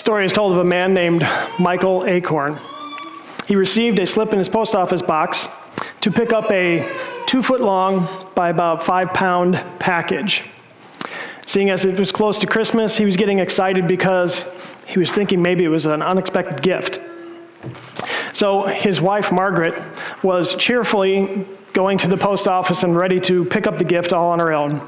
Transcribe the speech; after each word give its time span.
Story 0.00 0.24
is 0.24 0.32
told 0.32 0.52
of 0.52 0.58
a 0.58 0.64
man 0.64 0.94
named 0.94 1.28
Michael 1.58 2.06
Acorn. 2.06 2.58
He 3.46 3.54
received 3.54 3.98
a 3.98 4.06
slip 4.06 4.32
in 4.32 4.38
his 4.38 4.48
post 4.48 4.74
office 4.74 5.02
box 5.02 5.46
to 6.00 6.10
pick 6.10 6.32
up 6.32 6.50
a 6.50 6.90
two 7.26 7.42
foot 7.42 7.60
long 7.60 8.08
by 8.34 8.48
about 8.48 8.82
five 8.82 9.12
pound 9.12 9.62
package. 9.78 10.42
Seeing 11.44 11.68
as 11.68 11.84
it 11.84 11.98
was 11.98 12.12
close 12.12 12.38
to 12.38 12.46
Christmas, 12.46 12.96
he 12.96 13.04
was 13.04 13.14
getting 13.14 13.40
excited 13.40 13.86
because 13.86 14.46
he 14.86 14.98
was 14.98 15.12
thinking 15.12 15.42
maybe 15.42 15.64
it 15.64 15.68
was 15.68 15.84
an 15.84 16.00
unexpected 16.00 16.62
gift. 16.62 16.98
So 18.32 18.62
his 18.62 19.02
wife, 19.02 19.30
Margaret, 19.30 19.82
was 20.22 20.54
cheerfully 20.54 21.46
going 21.74 21.98
to 21.98 22.08
the 22.08 22.16
post 22.16 22.48
office 22.48 22.84
and 22.84 22.96
ready 22.96 23.20
to 23.20 23.44
pick 23.44 23.66
up 23.66 23.76
the 23.76 23.84
gift 23.84 24.14
all 24.14 24.30
on 24.30 24.38
her 24.38 24.54
own. 24.54 24.80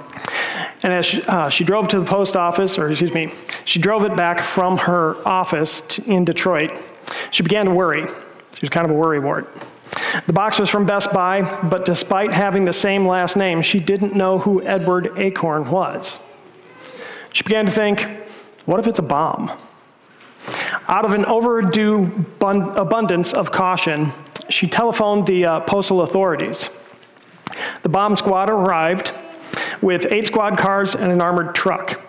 And 0.82 0.92
as 0.92 1.06
she, 1.06 1.22
uh, 1.22 1.48
she 1.48 1.64
drove 1.64 1.88
to 1.88 2.00
the 2.00 2.04
post 2.04 2.34
office, 2.34 2.78
or 2.78 2.90
excuse 2.90 3.14
me, 3.14 3.32
she 3.64 3.78
drove 3.78 4.04
it 4.04 4.16
back 4.16 4.40
from 4.40 4.78
her 4.78 5.16
office 5.26 5.82
to, 5.88 6.04
in 6.04 6.24
Detroit, 6.24 6.72
she 7.30 7.43
began 7.43 7.66
to 7.66 7.72
worry. 7.72 8.02
She 8.57 8.61
was 8.62 8.70
kind 8.70 8.84
of 8.84 8.90
a 8.90 8.94
worry 8.94 9.21
wart. 9.21 9.54
The 10.26 10.32
box 10.32 10.58
was 10.58 10.68
from 10.68 10.86
Best 10.86 11.12
Buy, 11.12 11.43
but 11.68 11.84
despite 11.84 12.32
having 12.32 12.64
the 12.64 12.72
same 12.72 13.07
last 13.07 13.36
name, 13.36 13.62
she 13.62 13.79
didn't 13.79 14.14
know 14.14 14.38
who 14.38 14.62
Edward 14.62 15.12
Acorn 15.16 15.71
was. 15.71 16.18
She 17.32 17.43
began 17.43 17.66
to 17.66 17.72
think, 17.72 18.00
what 18.66 18.80
if 18.80 18.86
it's 18.86 18.99
a 18.99 19.02
bomb? 19.02 19.52
Out 20.88 21.04
of 21.04 21.12
an 21.12 21.24
overdue 21.26 22.07
bun- 22.38 22.76
abundance 22.76 23.32
of 23.32 23.52
caution, 23.52 24.12
she 24.49 24.66
telephoned 24.66 25.26
the 25.26 25.44
uh, 25.44 25.60
postal 25.60 26.02
authorities. 26.02 26.71
The 27.82 27.88
bomb 27.88 28.16
squad 28.16 28.50
arrived 28.50 29.16
with 29.82 30.11
eight 30.11 30.27
squad 30.27 30.57
cars 30.57 30.95
and 30.95 31.13
an 31.13 31.21
armored 31.21 31.54
truck. 31.54 32.00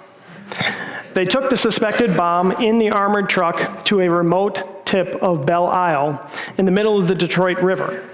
They 1.14 1.26
took 1.26 1.50
the 1.50 1.58
suspected 1.58 2.16
bomb 2.16 2.52
in 2.54 2.80
the 2.80 2.92
armored 2.92 3.30
truck 3.30 3.86
to 3.86 4.02
a 4.02 4.10
remote 4.10 4.86
tip 4.86 5.16
of 5.22 5.46
Belle 5.46 5.68
Isle 5.68 6.32
in 6.58 6.66
the 6.66 6.72
middle 6.72 6.98
of 6.98 7.08
the 7.08 7.16
Detroit 7.16 7.58
River. 7.58 8.10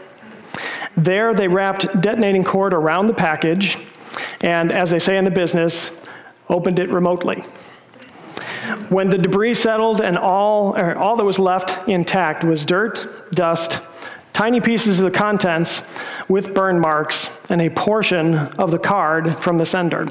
There, 0.97 1.33
they 1.33 1.47
wrapped 1.47 2.01
detonating 2.01 2.43
cord 2.43 2.73
around 2.73 3.07
the 3.07 3.13
package 3.13 3.77
and, 4.41 4.71
as 4.71 4.89
they 4.89 4.99
say 4.99 5.17
in 5.17 5.23
the 5.23 5.31
business, 5.31 5.91
opened 6.49 6.79
it 6.79 6.89
remotely. 6.89 7.43
When 8.89 9.09
the 9.09 9.17
debris 9.17 9.55
settled 9.55 10.01
and 10.01 10.17
all, 10.17 10.77
all 10.97 11.15
that 11.15 11.23
was 11.23 11.39
left 11.39 11.87
intact 11.87 12.43
was 12.43 12.65
dirt, 12.65 13.31
dust, 13.31 13.79
tiny 14.33 14.61
pieces 14.61 14.99
of 14.99 15.11
the 15.11 15.17
contents 15.17 15.81
with 16.27 16.53
burn 16.53 16.79
marks, 16.79 17.29
and 17.49 17.61
a 17.61 17.69
portion 17.69 18.35
of 18.35 18.71
the 18.71 18.79
card 18.79 19.41
from 19.41 19.57
the 19.57 19.65
sender. 19.65 20.07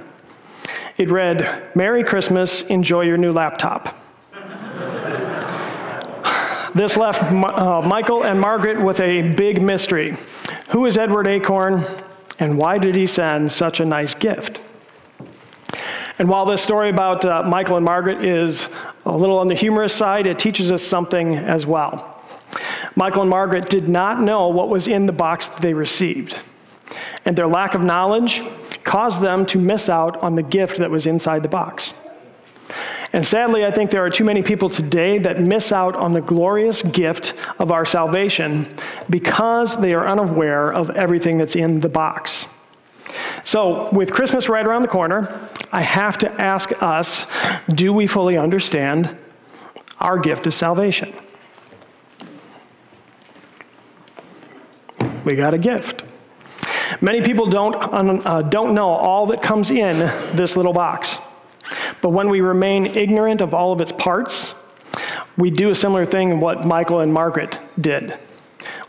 It 0.99 1.11
read, 1.11 1.71
Merry 1.77 2.03
Christmas, 2.03 2.63
enjoy 2.63 3.03
your 3.03 3.17
new 3.17 3.33
laptop. 3.33 3.97
this 6.75 6.97
left 6.97 7.23
uh, 7.23 7.83
Michael 7.83 8.25
and 8.25 8.41
Margaret 8.41 8.83
with 8.83 9.01
a 9.01 9.23
big 9.33 9.63
mystery. 9.63 10.17
Who 10.71 10.87
is 10.87 10.99
Edward 10.99 11.29
Acorn, 11.29 11.85
and 12.41 12.59
why 12.59 12.79
did 12.79 12.95
he 12.95 13.07
send 13.07 13.51
such 13.53 13.81
a 13.81 13.85
nice 13.85 14.15
gift? 14.15 14.61
And 16.19 16.29
while 16.29 16.47
this 16.47 16.61
story 16.61 16.91
about 16.91 17.25
uh, 17.25 17.45
Michael 17.45 17.77
and 17.77 17.85
Margaret 17.85 18.25
is 18.25 18.69
a 19.07 19.17
little 19.17 19.39
on 19.39 19.47
the 19.47 19.55
humorous 19.55 19.95
side, 19.95 20.27
it 20.27 20.39
teaches 20.39 20.73
us 20.73 20.83
something 20.83 21.37
as 21.37 21.65
well. 21.65 22.18
Michael 22.99 23.23
and 23.23 23.31
Margaret 23.31 23.69
did 23.69 23.89
not 23.89 24.21
know 24.21 24.49
what 24.49 24.69
was 24.69 24.89
in 24.89 25.07
the 25.07 25.13
box 25.13 25.51
they 25.61 25.73
received. 25.73 26.37
And 27.25 27.37
their 27.37 27.47
lack 27.47 27.75
of 27.75 27.81
knowledge 27.81 28.43
caused 28.83 29.23
them 29.23 29.47
to 29.47 29.59
miss 29.61 29.89
out 29.89 30.17
on 30.17 30.35
the 30.35 30.43
gift 30.43 30.79
that 30.79 30.91
was 30.91 31.07
inside 31.07 31.45
the 31.45 31.49
box. 31.49 31.95
And 33.13 33.25
sadly, 33.25 33.65
I 33.65 33.71
think 33.71 33.93
there 33.93 34.05
are 34.05 34.11
too 34.11 34.25
many 34.25 34.43
people 34.43 34.69
today 34.69 35.19
that 35.19 35.41
miss 35.41 35.71
out 35.71 35.95
on 35.95 36.13
the 36.13 36.21
glorious 36.21 36.83
gift 36.83 37.35
of 37.61 37.71
our 37.71 37.87
salvation 37.87 38.67
because 39.09 39.77
they 39.77 39.95
are 39.95 40.05
unaware 40.05 40.73
of 40.73 40.91
everything 40.91 41.39
that's 41.39 41.55
in 41.55 41.79
the 41.79 41.89
box. 41.89 42.47
So, 43.45 43.91
with 43.93 44.13
Christmas 44.13 44.49
right 44.49 44.67
around 44.67 44.83
the 44.83 44.89
corner, 44.89 45.49
I 45.71 45.83
have 45.83 46.19
to 46.19 46.31
ask 46.43 46.73
us 46.83 47.27
do 47.69 47.93
we 47.93 48.09
fully 48.09 48.37
understand 48.37 49.17
our 50.01 50.19
gift 50.19 50.49
of 50.49 50.55
salvation? 50.55 51.15
We 55.29 55.37
got 55.37 55.53
a 55.53 55.59
gift. 55.59 56.05
Many 57.03 57.21
people 57.21 57.45
don't, 57.45 57.75
uh, 57.77 58.41
don't 58.41 58.75
know 58.75 58.89
all 58.89 59.27
that 59.27 59.43
comes 59.43 59.71
in 59.71 59.99
this 60.35 60.57
little 60.57 60.73
box. 60.73 61.19
But 62.01 62.13
when 62.13 62.31
we 62.31 62.41
remain 62.41 62.97
ignorant 62.97 63.43
of 63.43 63.53
all 63.53 63.71
of 63.71 63.83
its 63.83 63.93
parts, 63.93 64.55
we 65.37 65.51
do 65.51 65.69
a 65.69 65.75
similar 65.75 66.07
thing 66.07 66.41
what 66.41 66.65
Michael 66.65 67.01
and 67.01 67.13
Margaret 67.13 67.59
did. 67.79 68.17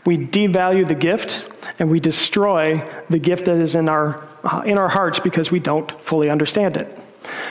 We 0.06 0.16
devalue 0.16 0.88
the 0.88 0.94
gift 0.94 1.46
and 1.78 1.90
we 1.90 2.00
destroy 2.00 2.82
the 3.10 3.18
gift 3.18 3.44
that 3.44 3.58
is 3.58 3.74
in 3.74 3.90
our, 3.90 4.26
uh, 4.42 4.62
in 4.64 4.78
our 4.78 4.88
hearts 4.88 5.20
because 5.20 5.50
we 5.50 5.60
don't 5.60 5.92
fully 6.00 6.30
understand 6.30 6.78
it. 6.78 6.98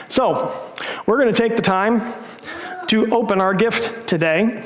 So, 0.08 0.74
we're 1.06 1.20
going 1.20 1.32
to 1.32 1.40
take 1.40 1.54
the 1.54 1.62
time 1.62 2.12
to 2.88 3.14
open 3.14 3.40
our 3.40 3.54
gift 3.54 4.08
today. 4.08 4.64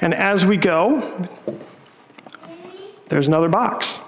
And 0.00 0.14
as 0.14 0.44
we 0.46 0.56
go, 0.56 1.26
there's 3.08 3.26
another 3.26 3.48
box 3.48 3.98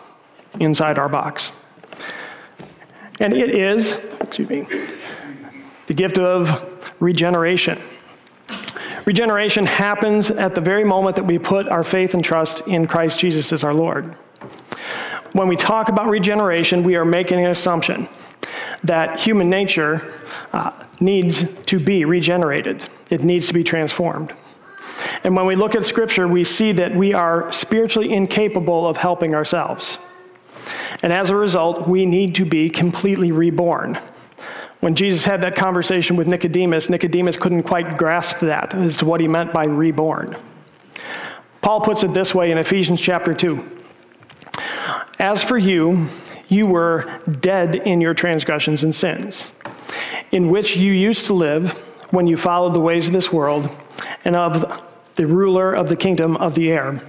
inside 0.59 0.99
our 0.99 1.09
box. 1.09 1.53
And 3.21 3.35
it 3.35 3.51
is, 3.55 3.97
excuse 4.21 4.49
me, 4.49 4.67
the 5.87 5.95
gift 5.95 6.19
of 6.19 6.95
regeneration. 7.01 7.81
Regeneration 9.05 9.67
happens 9.67 10.31
at 10.31 10.55
the 10.55 10.61
very 10.61 10.85
moment 10.85 11.17
that 11.17 11.25
we 11.25 11.39
put 11.39 11.69
our 11.69 11.83
faith 11.83 12.15
and 12.15 12.25
trust 12.25 12.61
in 12.63 12.87
Christ 12.87 13.19
Jesus 13.19 13.53
as 13.53 13.65
our 13.65 13.75
Lord. 13.75 14.15
When 15.33 15.49
we 15.49 15.57
talk 15.57 15.89
about 15.89 16.09
regeneration, 16.09 16.83
we 16.83 16.97
are 16.97 17.05
making 17.05 17.45
an 17.45 17.51
assumption 17.51 18.09
that 18.83 19.21
human 19.21 19.49
nature 19.49 20.15
uh, 20.53 20.85
needs 21.01 21.45
to 21.67 21.79
be 21.79 22.05
regenerated, 22.05 22.89
it 23.11 23.23
needs 23.23 23.47
to 23.47 23.55
be 23.55 23.63
transformed. 23.63 24.35
And 25.25 25.37
when 25.37 25.47
we 25.47 25.57
look 25.57 25.75
at 25.75 25.85
Scripture, 25.85 26.27
we 26.27 26.45
see 26.45 26.73
that 26.73 26.95
we 26.95 27.13
are 27.13 27.51
spiritually 27.53 28.13
incapable 28.13 28.87
of 28.87 28.97
helping 28.97 29.35
ourselves. 29.35 29.99
And 31.03 31.13
as 31.13 31.31
a 31.31 31.37
result, 31.37 31.89
we 31.89 32.07
need 32.07 32.35
to 32.37 32.45
be 32.45 32.69
completely 32.69 33.33
reborn. 33.33 33.99
When 34.81 34.95
Jesus 34.95 35.25
had 35.25 35.43
that 35.43 35.57
conversation 35.57 36.17
with 36.17 36.27
Nicodemus, 36.27 36.89
Nicodemus 36.89 37.37
couldn't 37.37 37.65
quite 37.65 37.99
grasp 37.99 38.39
that 38.41 38.75
as 38.75 38.97
to 38.99 39.05
what 39.05 39.21
he 39.21 39.29
meant 39.29 39.53
by 39.53 39.65
reborn. 39.65 40.37
Paul 41.61 41.83
puts 41.83 42.03
it 42.03 42.15
this 42.15 42.35
way 42.35 42.51
in 42.51 42.59
Ephesians 42.59 43.01
chapter 43.01 43.35
2 43.35 43.83
As 45.19 45.43
for 45.43 45.59
you, 45.59 46.09
you 46.49 46.67
were 46.67 47.21
dead 47.41 47.77
in 47.77 48.01
your 48.01 48.15
transgressions 48.15 48.83
and 48.83 48.95
sins, 48.95 49.51
in 50.33 50.49
which 50.49 50.77
you 50.77 50.93
used 50.93 51.27
to 51.27 51.35
live 51.35 51.73
when 52.11 52.27
you 52.27 52.37
followed 52.37 52.75
the 52.75 52.81
ways 52.81 53.07
of 53.07 53.13
this 53.13 53.31
world 53.31 53.71
and 54.25 54.35
of 54.35 54.85
the 55.17 55.27
ruler 55.27 55.73
of 55.73 55.89
the 55.89 55.97
kingdom 55.97 56.37
of 56.37 56.55
the 56.55 56.73
air, 56.73 57.01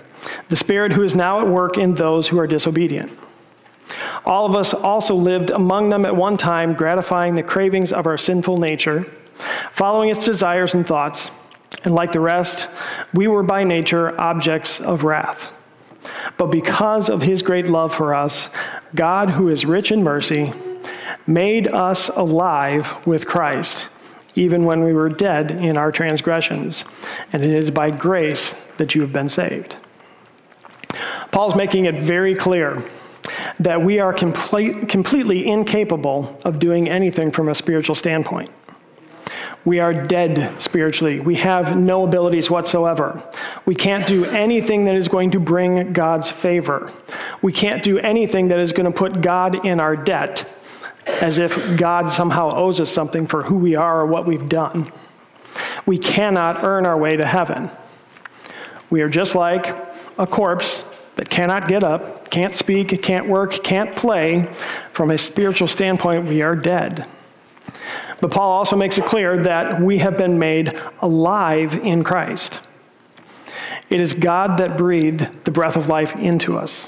the 0.49 0.55
Spirit 0.55 0.91
who 0.91 1.03
is 1.03 1.15
now 1.15 1.41
at 1.41 1.47
work 1.47 1.77
in 1.77 1.95
those 1.95 2.27
who 2.27 2.39
are 2.39 2.47
disobedient. 2.47 3.11
All 4.25 4.45
of 4.45 4.55
us 4.55 4.73
also 4.73 5.15
lived 5.15 5.49
among 5.49 5.89
them 5.89 6.05
at 6.05 6.15
one 6.15 6.37
time, 6.37 6.73
gratifying 6.73 7.35
the 7.35 7.43
cravings 7.43 7.91
of 7.91 8.05
our 8.05 8.17
sinful 8.17 8.57
nature, 8.57 9.05
following 9.71 10.09
its 10.09 10.25
desires 10.25 10.73
and 10.73 10.85
thoughts. 10.85 11.29
And 11.83 11.95
like 11.95 12.11
the 12.11 12.19
rest, 12.19 12.67
we 13.13 13.27
were 13.27 13.43
by 13.43 13.63
nature 13.63 14.19
objects 14.19 14.79
of 14.79 15.03
wrath. 15.03 15.47
But 16.37 16.47
because 16.47 17.09
of 17.09 17.21
his 17.21 17.41
great 17.41 17.67
love 17.67 17.93
for 17.93 18.13
us, 18.13 18.49
God, 18.95 19.31
who 19.31 19.49
is 19.49 19.65
rich 19.65 19.91
in 19.91 20.03
mercy, 20.03 20.53
made 21.27 21.67
us 21.67 22.09
alive 22.09 23.05
with 23.05 23.27
Christ, 23.27 23.87
even 24.35 24.65
when 24.65 24.83
we 24.83 24.93
were 24.93 25.09
dead 25.09 25.51
in 25.51 25.77
our 25.77 25.91
transgressions. 25.91 26.85
And 27.33 27.45
it 27.45 27.63
is 27.63 27.71
by 27.71 27.91
grace 27.91 28.55
that 28.77 28.95
you 28.95 29.01
have 29.01 29.13
been 29.13 29.29
saved. 29.29 29.77
Paul's 31.31 31.55
making 31.55 31.85
it 31.85 31.95
very 31.95 32.35
clear 32.35 32.83
that 33.59 33.81
we 33.81 33.99
are 33.99 34.13
complete, 34.13 34.89
completely 34.89 35.47
incapable 35.47 36.39
of 36.43 36.59
doing 36.59 36.89
anything 36.89 37.31
from 37.31 37.49
a 37.49 37.55
spiritual 37.55 37.95
standpoint. 37.95 38.49
We 39.63 39.79
are 39.79 39.93
dead 39.93 40.59
spiritually. 40.59 41.19
We 41.19 41.35
have 41.35 41.79
no 41.79 42.07
abilities 42.07 42.49
whatsoever. 42.49 43.23
We 43.65 43.75
can't 43.75 44.07
do 44.07 44.25
anything 44.25 44.85
that 44.85 44.95
is 44.95 45.07
going 45.07 45.31
to 45.31 45.39
bring 45.39 45.93
God's 45.93 46.29
favor. 46.29 46.91
We 47.43 47.53
can't 47.53 47.83
do 47.83 47.99
anything 47.99 48.47
that 48.47 48.59
is 48.59 48.71
going 48.71 48.91
to 48.91 48.97
put 48.97 49.21
God 49.21 49.63
in 49.63 49.79
our 49.79 49.95
debt 49.95 50.47
as 51.05 51.39
if 51.39 51.77
God 51.77 52.11
somehow 52.11 52.51
owes 52.55 52.79
us 52.79 52.91
something 52.91 53.27
for 53.27 53.43
who 53.43 53.55
we 53.55 53.75
are 53.75 54.01
or 54.01 54.05
what 54.05 54.25
we've 54.25 54.47
done. 54.47 54.91
We 55.85 55.97
cannot 55.97 56.63
earn 56.63 56.85
our 56.85 56.97
way 56.97 57.17
to 57.17 57.25
heaven. 57.25 57.69
We 58.89 59.01
are 59.01 59.09
just 59.09 59.35
like 59.35 59.75
a 60.17 60.27
corpse 60.27 60.83
that 61.15 61.29
cannot 61.29 61.67
get 61.67 61.83
up, 61.83 62.29
can't 62.29 62.55
speak, 62.55 63.01
can't 63.01 63.27
work, 63.27 63.63
can't 63.63 63.95
play, 63.95 64.51
from 64.91 65.11
a 65.11 65.17
spiritual 65.17 65.67
standpoint, 65.67 66.27
we 66.27 66.41
are 66.41 66.55
dead. 66.55 67.05
But 68.21 68.31
Paul 68.31 68.51
also 68.51 68.75
makes 68.75 68.97
it 68.97 69.05
clear 69.05 69.43
that 69.43 69.81
we 69.81 69.97
have 69.97 70.17
been 70.17 70.37
made 70.37 70.79
alive 71.01 71.73
in 71.73 72.03
Christ. 72.03 72.59
It 73.89 73.99
is 73.99 74.13
God 74.13 74.57
that 74.57 74.77
breathed 74.77 75.43
the 75.43 75.51
breath 75.51 75.75
of 75.75 75.89
life 75.89 76.15
into 76.15 76.57
us. 76.57 76.87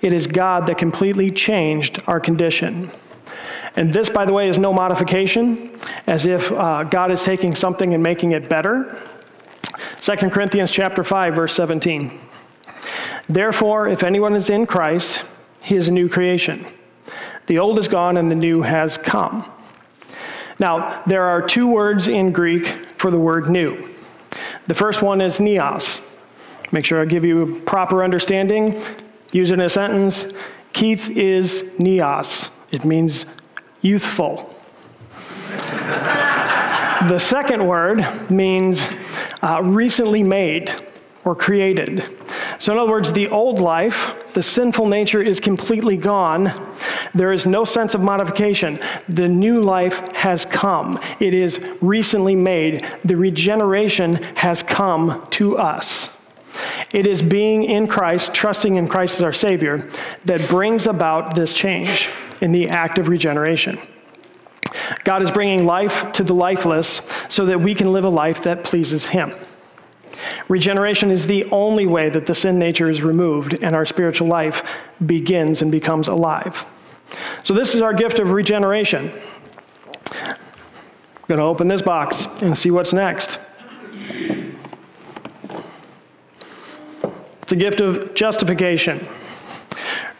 It 0.00 0.12
is 0.12 0.26
God 0.26 0.66
that 0.66 0.78
completely 0.78 1.30
changed 1.30 2.02
our 2.06 2.20
condition. 2.20 2.90
And 3.76 3.92
this, 3.92 4.08
by 4.08 4.24
the 4.24 4.32
way, 4.32 4.48
is 4.48 4.58
no 4.58 4.72
modification, 4.72 5.78
as 6.06 6.26
if 6.26 6.50
uh, 6.52 6.84
God 6.84 7.10
is 7.10 7.22
taking 7.22 7.54
something 7.54 7.94
and 7.94 8.02
making 8.02 8.32
it 8.32 8.48
better. 8.48 9.00
2 9.96 10.16
Corinthians 10.30 10.70
chapter 10.70 11.02
5, 11.02 11.34
verse 11.34 11.54
17. 11.56 12.20
Therefore, 13.28 13.88
if 13.88 14.02
anyone 14.02 14.36
is 14.36 14.50
in 14.50 14.66
Christ, 14.66 15.22
he 15.62 15.76
is 15.76 15.88
a 15.88 15.92
new 15.92 16.08
creation. 16.08 16.66
The 17.46 17.58
old 17.58 17.78
is 17.78 17.88
gone 17.88 18.16
and 18.16 18.30
the 18.30 18.36
new 18.36 18.62
has 18.62 18.96
come. 18.96 19.50
Now, 20.60 21.02
there 21.06 21.24
are 21.24 21.42
two 21.42 21.66
words 21.66 22.06
in 22.06 22.32
Greek 22.32 22.86
for 22.98 23.10
the 23.10 23.18
word 23.18 23.50
new. 23.50 23.88
The 24.66 24.74
first 24.74 25.02
one 25.02 25.20
is 25.20 25.38
neos. 25.38 26.00
Make 26.70 26.84
sure 26.84 27.00
I 27.00 27.04
give 27.04 27.24
you 27.24 27.62
proper 27.66 28.04
understanding. 28.04 28.82
Use 29.32 29.50
it 29.50 29.54
in 29.54 29.60
a 29.60 29.68
sentence. 29.68 30.26
Keith 30.72 31.10
is 31.10 31.62
neos. 31.78 32.48
It 32.70 32.84
means 32.84 33.26
youthful. 33.84 34.50
the 37.06 37.18
second 37.18 37.64
word 37.66 38.30
means 38.30 38.82
uh, 39.42 39.60
recently 39.62 40.22
made 40.22 40.74
or 41.24 41.36
created. 41.36 42.02
So, 42.58 42.72
in 42.72 42.78
other 42.78 42.90
words, 42.90 43.12
the 43.12 43.28
old 43.28 43.60
life, 43.60 44.14
the 44.32 44.42
sinful 44.42 44.86
nature 44.86 45.20
is 45.20 45.38
completely 45.38 45.98
gone. 45.98 46.72
There 47.14 47.30
is 47.30 47.46
no 47.46 47.66
sense 47.66 47.94
of 47.94 48.00
modification. 48.00 48.78
The 49.10 49.28
new 49.28 49.60
life 49.62 50.10
has 50.14 50.46
come, 50.46 50.98
it 51.20 51.34
is 51.34 51.60
recently 51.82 52.34
made. 52.34 52.88
The 53.04 53.16
regeneration 53.16 54.14
has 54.34 54.62
come 54.62 55.26
to 55.32 55.58
us. 55.58 56.08
It 56.92 57.06
is 57.06 57.20
being 57.20 57.64
in 57.64 57.86
Christ, 57.86 58.32
trusting 58.32 58.76
in 58.76 58.88
Christ 58.88 59.16
as 59.16 59.22
our 59.22 59.32
Savior, 59.32 59.90
that 60.24 60.48
brings 60.48 60.86
about 60.86 61.34
this 61.34 61.52
change 61.52 62.08
in 62.44 62.52
the 62.52 62.68
act 62.68 62.98
of 62.98 63.08
regeneration. 63.08 63.78
God 65.02 65.22
is 65.22 65.30
bringing 65.30 65.64
life 65.64 66.12
to 66.12 66.22
the 66.22 66.34
lifeless 66.34 67.00
so 67.30 67.46
that 67.46 67.58
we 67.58 67.74
can 67.74 67.90
live 67.90 68.04
a 68.04 68.10
life 68.10 68.42
that 68.42 68.62
pleases 68.62 69.06
Him. 69.06 69.34
Regeneration 70.48 71.10
is 71.10 71.26
the 71.26 71.44
only 71.46 71.86
way 71.86 72.10
that 72.10 72.26
the 72.26 72.34
sin 72.34 72.58
nature 72.58 72.90
is 72.90 73.02
removed 73.02 73.62
and 73.62 73.74
our 73.74 73.86
spiritual 73.86 74.28
life 74.28 74.62
begins 75.06 75.62
and 75.62 75.72
becomes 75.72 76.06
alive. 76.06 76.66
So, 77.44 77.54
this 77.54 77.74
is 77.74 77.80
our 77.80 77.94
gift 77.94 78.18
of 78.18 78.30
regeneration. 78.30 79.10
I'm 80.10 81.28
going 81.28 81.38
to 81.38 81.44
open 81.44 81.66
this 81.66 81.80
box 81.80 82.26
and 82.42 82.56
see 82.56 82.70
what's 82.70 82.92
next. 82.92 83.38
It's 87.42 87.52
a 87.52 87.56
gift 87.56 87.80
of 87.80 88.14
justification. 88.14 89.06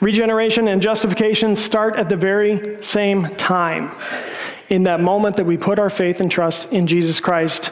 Regeneration 0.04 0.68
and 0.68 0.82
justification 0.82 1.56
start 1.56 1.96
at 1.96 2.10
the 2.10 2.16
very 2.16 2.76
same 2.82 3.34
time. 3.36 3.90
In 4.68 4.82
that 4.82 5.00
moment 5.00 5.34
that 5.36 5.46
we 5.46 5.56
put 5.56 5.78
our 5.78 5.88
faith 5.88 6.20
and 6.20 6.30
trust 6.30 6.66
in 6.66 6.86
Jesus 6.86 7.20
Christ, 7.20 7.70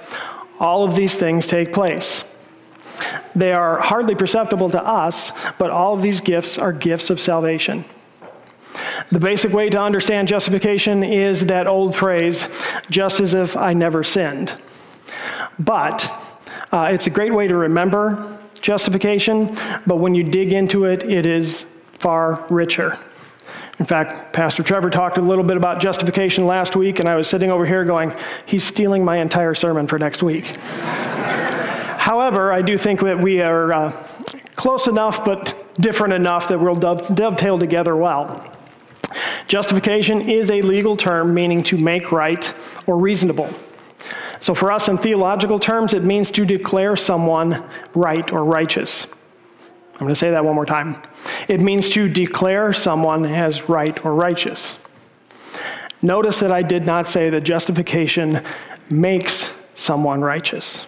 all 0.58 0.82
of 0.82 0.96
these 0.96 1.14
things 1.14 1.46
take 1.46 1.74
place. 1.74 2.24
They 3.36 3.52
are 3.52 3.78
hardly 3.80 4.14
perceptible 4.14 4.70
to 4.70 4.82
us, 4.82 5.30
but 5.58 5.68
all 5.68 5.92
of 5.92 6.00
these 6.00 6.22
gifts 6.22 6.56
are 6.56 6.72
gifts 6.72 7.10
of 7.10 7.20
salvation. 7.20 7.84
The 9.10 9.20
basic 9.20 9.52
way 9.52 9.68
to 9.68 9.78
understand 9.78 10.26
justification 10.26 11.04
is 11.04 11.44
that 11.44 11.66
old 11.66 11.94
phrase, 11.94 12.48
just 12.88 13.20
as 13.20 13.34
if 13.34 13.58
I 13.58 13.74
never 13.74 14.02
sinned. 14.02 14.56
But 15.58 16.10
uh, 16.72 16.88
it's 16.92 17.06
a 17.06 17.10
great 17.10 17.34
way 17.34 17.46
to 17.46 17.56
remember 17.56 18.38
justification, 18.62 19.54
but 19.86 19.96
when 19.96 20.14
you 20.14 20.24
dig 20.24 20.54
into 20.54 20.86
it, 20.86 21.02
it 21.02 21.26
is 21.26 21.66
far 22.02 22.44
richer. 22.50 22.98
In 23.78 23.86
fact, 23.86 24.32
Pastor 24.32 24.62
Trevor 24.62 24.90
talked 24.90 25.18
a 25.18 25.22
little 25.22 25.44
bit 25.44 25.56
about 25.56 25.80
justification 25.80 26.46
last 26.46 26.76
week, 26.76 26.98
and 26.98 27.08
I 27.08 27.16
was 27.16 27.28
sitting 27.28 27.50
over 27.50 27.64
here 27.64 27.84
going, 27.84 28.14
he's 28.44 28.64
stealing 28.64 29.04
my 29.04 29.16
entire 29.18 29.54
sermon 29.54 29.86
for 29.86 29.98
next 29.98 30.22
week. 30.22 30.56
However, 32.02 32.52
I 32.52 32.62
do 32.62 32.76
think 32.76 33.00
that 33.00 33.18
we 33.18 33.40
are 33.40 33.72
uh, 33.72 34.06
close 34.56 34.88
enough 34.88 35.24
but 35.24 35.74
different 35.76 36.12
enough 36.12 36.48
that 36.48 36.58
we'll 36.58 36.74
dove- 36.74 37.14
dovetail 37.14 37.58
together 37.58 37.96
well. 37.96 38.52
Justification 39.46 40.28
is 40.28 40.50
a 40.50 40.60
legal 40.62 40.96
term 40.96 41.32
meaning 41.32 41.62
to 41.64 41.76
make 41.76 42.12
right 42.12 42.52
or 42.86 42.98
reasonable. 42.98 43.52
So, 44.40 44.54
for 44.54 44.72
us 44.72 44.88
in 44.88 44.98
theological 44.98 45.58
terms, 45.60 45.94
it 45.94 46.02
means 46.02 46.30
to 46.32 46.44
declare 46.44 46.96
someone 46.96 47.62
right 47.94 48.32
or 48.32 48.44
righteous. 48.44 49.06
I'm 50.02 50.06
going 50.06 50.14
to 50.14 50.18
say 50.18 50.30
that 50.30 50.44
one 50.44 50.54
more 50.54 50.66
time. 50.66 51.00
It 51.48 51.60
means 51.60 51.88
to 51.90 52.08
declare 52.08 52.72
someone 52.72 53.24
as 53.24 53.68
right 53.68 54.04
or 54.04 54.14
righteous. 54.14 54.76
Notice 56.02 56.40
that 56.40 56.50
I 56.50 56.62
did 56.62 56.84
not 56.84 57.08
say 57.08 57.30
that 57.30 57.42
justification 57.42 58.42
makes 58.90 59.52
someone 59.76 60.20
righteous 60.20 60.86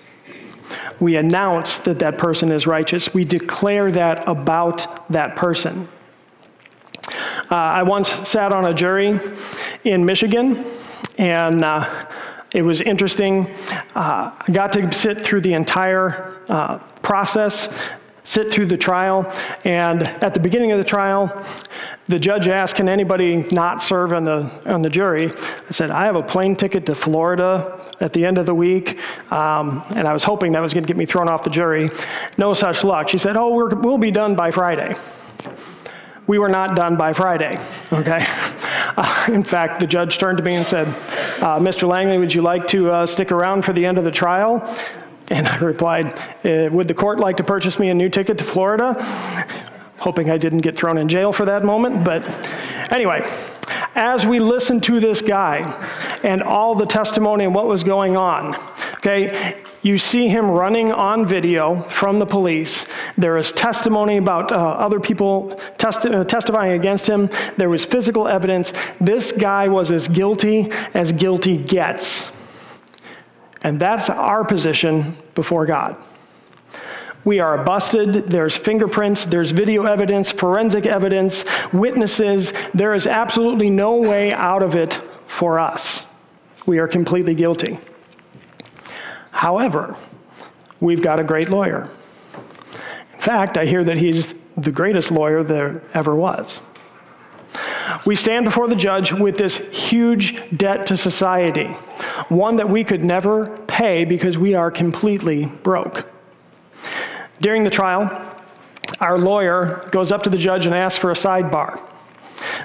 we 1.00 1.16
announce 1.16 1.78
that 1.78 1.98
that 1.98 2.18
person 2.18 2.50
is 2.50 2.66
righteous. 2.66 3.12
We 3.12 3.24
declare 3.24 3.90
that 3.92 4.26
about 4.28 5.08
that 5.10 5.36
person. 5.36 5.88
Uh, 7.50 7.54
I 7.54 7.82
once 7.82 8.08
sat 8.28 8.52
on 8.52 8.66
a 8.66 8.74
jury 8.74 9.20
in 9.84 10.04
Michigan, 10.04 10.64
and 11.18 11.64
uh, 11.64 12.06
it 12.52 12.62
was 12.62 12.80
interesting. 12.80 13.46
Uh, 13.94 14.32
I 14.38 14.52
got 14.52 14.72
to 14.74 14.92
sit 14.92 15.22
through 15.22 15.42
the 15.42 15.52
entire 15.52 16.40
uh, 16.48 16.78
process, 17.02 17.68
sit 18.24 18.52
through 18.52 18.66
the 18.66 18.76
trial, 18.76 19.30
and 19.64 20.02
at 20.02 20.34
the 20.34 20.40
beginning 20.40 20.72
of 20.72 20.78
the 20.78 20.84
trial, 20.84 21.46
the 22.06 22.18
judge 22.18 22.48
asked, 22.48 22.74
Can 22.74 22.88
anybody 22.88 23.46
not 23.52 23.82
serve 23.82 24.12
on 24.12 24.24
the, 24.24 24.50
on 24.66 24.82
the 24.82 24.90
jury? 24.90 25.30
I 25.30 25.72
said, 25.72 25.90
I 25.90 26.06
have 26.06 26.16
a 26.16 26.22
plane 26.22 26.56
ticket 26.56 26.86
to 26.86 26.94
Florida 26.94 27.80
at 28.00 28.12
the 28.12 28.24
end 28.24 28.38
of 28.38 28.46
the 28.46 28.54
week, 28.54 28.98
um, 29.32 29.84
and 29.94 30.08
I 30.08 30.12
was 30.12 30.24
hoping 30.24 30.52
that 30.52 30.60
was 30.60 30.74
going 30.74 30.84
to 30.84 30.88
get 30.88 30.96
me 30.96 31.06
thrown 31.06 31.28
off 31.28 31.44
the 31.44 31.50
jury. 31.50 31.90
No 32.38 32.54
such 32.54 32.82
luck. 32.82 33.08
She 33.08 33.18
said, 33.18 33.36
Oh, 33.36 33.50
we 33.50 33.74
will 33.74 33.98
be 33.98 34.10
done 34.10 34.34
by 34.34 34.50
Friday. 34.50 34.96
We 36.26 36.38
were 36.38 36.48
not 36.48 36.74
done 36.74 36.96
by 36.96 37.12
Friday, 37.12 37.54
okay? 37.92 38.24
Uh, 38.96 39.26
in 39.32 39.44
fact, 39.44 39.80
the 39.80 39.86
judge 39.86 40.16
turned 40.16 40.38
to 40.38 40.44
me 40.44 40.54
and 40.54 40.66
said, 40.66 40.86
uh, 40.86 41.58
Mr. 41.58 41.86
Langley, 41.86 42.16
would 42.16 42.32
you 42.32 42.40
like 42.40 42.66
to 42.68 42.90
uh, 42.90 43.06
stick 43.06 43.30
around 43.30 43.62
for 43.62 43.74
the 43.74 43.84
end 43.84 43.98
of 43.98 44.04
the 44.04 44.10
trial? 44.10 44.66
And 45.30 45.48
I 45.48 45.56
replied, 45.58 46.18
uh, 46.44 46.68
Would 46.70 46.88
the 46.88 46.94
court 46.94 47.18
like 47.18 47.36
to 47.38 47.44
purchase 47.44 47.78
me 47.78 47.88
a 47.88 47.94
new 47.94 48.08
ticket 48.08 48.38
to 48.38 48.44
Florida? 48.44 48.94
hoping 50.04 50.30
I 50.30 50.36
didn't 50.36 50.58
get 50.58 50.76
thrown 50.76 50.98
in 50.98 51.08
jail 51.08 51.32
for 51.32 51.46
that 51.46 51.64
moment. 51.64 52.04
But 52.04 52.28
anyway, 52.92 53.26
as 53.94 54.26
we 54.26 54.38
listen 54.38 54.78
to 54.82 55.00
this 55.00 55.22
guy 55.22 55.60
and 56.22 56.42
all 56.42 56.74
the 56.74 56.84
testimony 56.84 57.44
and 57.44 57.54
what 57.54 57.66
was 57.66 57.82
going 57.82 58.14
on, 58.14 58.54
okay, 58.98 59.62
you 59.80 59.96
see 59.96 60.28
him 60.28 60.50
running 60.50 60.92
on 60.92 61.26
video 61.26 61.82
from 61.84 62.18
the 62.18 62.26
police. 62.26 62.84
There 63.16 63.38
is 63.38 63.50
testimony 63.50 64.18
about 64.18 64.52
uh, 64.52 64.56
other 64.56 65.00
people 65.00 65.58
testi- 65.78 66.14
uh, 66.14 66.24
testifying 66.24 66.72
against 66.72 67.06
him. 67.06 67.30
There 67.56 67.70
was 67.70 67.86
physical 67.86 68.28
evidence. 68.28 68.74
This 69.00 69.32
guy 69.32 69.68
was 69.68 69.90
as 69.90 70.06
guilty 70.06 70.70
as 70.92 71.12
guilty 71.12 71.56
gets. 71.56 72.28
And 73.64 73.80
that's 73.80 74.10
our 74.10 74.44
position 74.44 75.16
before 75.34 75.66
God. 75.66 75.96
We 77.24 77.40
are 77.40 77.64
busted. 77.64 78.28
There's 78.28 78.54
fingerprints, 78.54 79.24
there's 79.24 79.50
video 79.50 79.84
evidence, 79.84 80.30
forensic 80.30 80.84
evidence, 80.84 81.44
witnesses. 81.72 82.52
There 82.74 82.92
is 82.92 83.06
absolutely 83.06 83.70
no 83.70 83.96
way 83.96 84.32
out 84.32 84.62
of 84.62 84.76
it 84.76 85.00
for 85.26 85.58
us. 85.58 86.04
We 86.66 86.78
are 86.78 86.86
completely 86.86 87.34
guilty. 87.34 87.78
However, 89.30 89.96
we've 90.80 91.02
got 91.02 91.18
a 91.18 91.24
great 91.24 91.48
lawyer. 91.48 91.90
In 93.14 93.20
fact, 93.20 93.56
I 93.56 93.64
hear 93.64 93.82
that 93.84 93.96
he's 93.96 94.34
the 94.56 94.70
greatest 94.70 95.10
lawyer 95.10 95.42
there 95.42 95.82
ever 95.94 96.14
was. 96.14 96.60
We 98.04 98.16
stand 98.16 98.44
before 98.44 98.68
the 98.68 98.76
judge 98.76 99.12
with 99.12 99.38
this 99.38 99.56
huge 99.56 100.42
debt 100.56 100.86
to 100.86 100.98
society, 100.98 101.74
one 102.28 102.56
that 102.56 102.68
we 102.68 102.84
could 102.84 103.04
never 103.04 103.56
pay 103.66 104.04
because 104.04 104.38
we 104.38 104.54
are 104.54 104.70
completely 104.70 105.46
broke. 105.46 106.06
During 107.40 107.64
the 107.64 107.70
trial, 107.70 108.10
our 109.00 109.18
lawyer 109.18 109.86
goes 109.90 110.12
up 110.12 110.22
to 110.24 110.30
the 110.30 110.38
judge 110.38 110.66
and 110.66 110.74
asks 110.74 110.98
for 110.98 111.10
a 111.10 111.14
sidebar. 111.14 111.80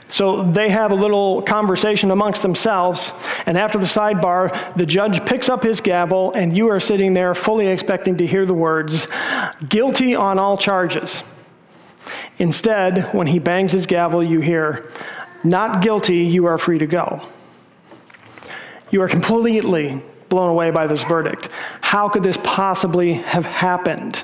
So 0.09 0.43
they 0.43 0.69
have 0.69 0.91
a 0.91 0.95
little 0.95 1.41
conversation 1.43 2.11
amongst 2.11 2.41
themselves, 2.41 3.11
and 3.45 3.57
after 3.57 3.77
the 3.77 3.85
sidebar, 3.85 4.75
the 4.75 4.85
judge 4.85 5.23
picks 5.25 5.49
up 5.49 5.63
his 5.63 5.81
gavel, 5.81 6.33
and 6.33 6.55
you 6.55 6.69
are 6.69 6.79
sitting 6.79 7.13
there 7.13 7.35
fully 7.35 7.67
expecting 7.67 8.17
to 8.17 8.25
hear 8.25 8.45
the 8.45 8.53
words, 8.53 9.07
guilty 9.67 10.15
on 10.15 10.39
all 10.39 10.57
charges. 10.57 11.23
Instead, 12.39 13.13
when 13.13 13.27
he 13.27 13.39
bangs 13.39 13.71
his 13.71 13.85
gavel, 13.85 14.23
you 14.23 14.39
hear, 14.39 14.91
not 15.43 15.81
guilty, 15.81 16.17
you 16.17 16.45
are 16.45 16.57
free 16.57 16.79
to 16.79 16.87
go. 16.87 17.21
You 18.91 19.01
are 19.01 19.07
completely 19.07 20.01
blown 20.29 20.49
away 20.49 20.71
by 20.71 20.87
this 20.87 21.03
verdict. 21.03 21.49
How 21.81 22.07
could 22.09 22.23
this 22.23 22.37
possibly 22.43 23.13
have 23.13 23.45
happened? 23.45 24.23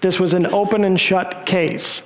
This 0.00 0.18
was 0.20 0.34
an 0.34 0.46
open 0.52 0.84
and 0.84 0.98
shut 0.98 1.46
case. 1.46 2.02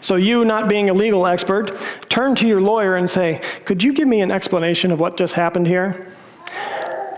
So, 0.00 0.16
you, 0.16 0.44
not 0.44 0.68
being 0.68 0.90
a 0.90 0.94
legal 0.94 1.26
expert, 1.26 1.76
turn 2.08 2.36
to 2.36 2.46
your 2.46 2.60
lawyer 2.60 2.96
and 2.96 3.10
say, 3.10 3.40
Could 3.64 3.82
you 3.82 3.92
give 3.92 4.06
me 4.06 4.20
an 4.20 4.30
explanation 4.30 4.92
of 4.92 5.00
what 5.00 5.16
just 5.16 5.34
happened 5.34 5.66
here? 5.66 6.12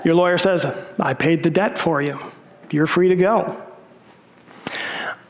Your 0.05 0.15
lawyer 0.15 0.39
says, 0.39 0.65
I 0.99 1.15
paid 1.15 1.43
the 1.43 1.51
debt 1.51 1.79
for 1.79 2.01
you. 2.01 2.19
You're 2.71 2.87
free 2.87 3.09
to 3.09 3.17
go. 3.17 3.61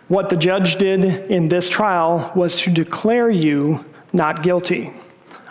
What 0.08 0.28
the 0.28 0.36
judge 0.36 0.76
did 0.76 1.04
in 1.04 1.48
this 1.48 1.68
trial 1.68 2.30
was 2.36 2.54
to 2.56 2.70
declare 2.70 3.28
you 3.28 3.84
not 4.12 4.42
guilty, 4.42 4.92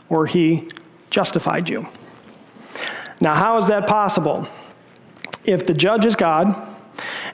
or 0.07 0.25
he 0.25 0.69
justified 1.09 1.67
you. 1.67 1.87
Now, 3.21 3.35
how 3.35 3.57
is 3.57 3.67
that 3.67 3.87
possible? 3.87 4.47
If 5.43 5.65
the 5.65 5.73
judge 5.73 6.05
is 6.05 6.15
God, 6.15 6.75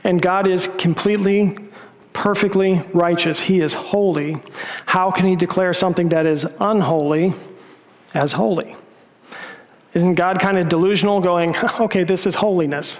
and 0.04 0.22
God 0.22 0.48
is 0.48 0.68
completely, 0.78 1.56
perfectly 2.14 2.84
righteous, 2.94 3.42
he 3.42 3.62
is 3.62 3.74
holy, 3.74 4.38
how 4.86 5.12
can 5.12 5.26
he 5.26 5.36
declare 5.36 5.74
something 5.74 6.10
that 6.10 6.26
is 6.26 6.46
unholy 6.60 7.34
as 8.14 8.32
holy? 8.32 8.76
Isn't 9.94 10.16
God 10.16 10.40
kind 10.40 10.58
of 10.58 10.70
delusional, 10.70 11.22
going, 11.22 11.56
okay, 11.80 12.04
this 12.04 12.26
is 12.26 12.36
holiness? 12.36 13.00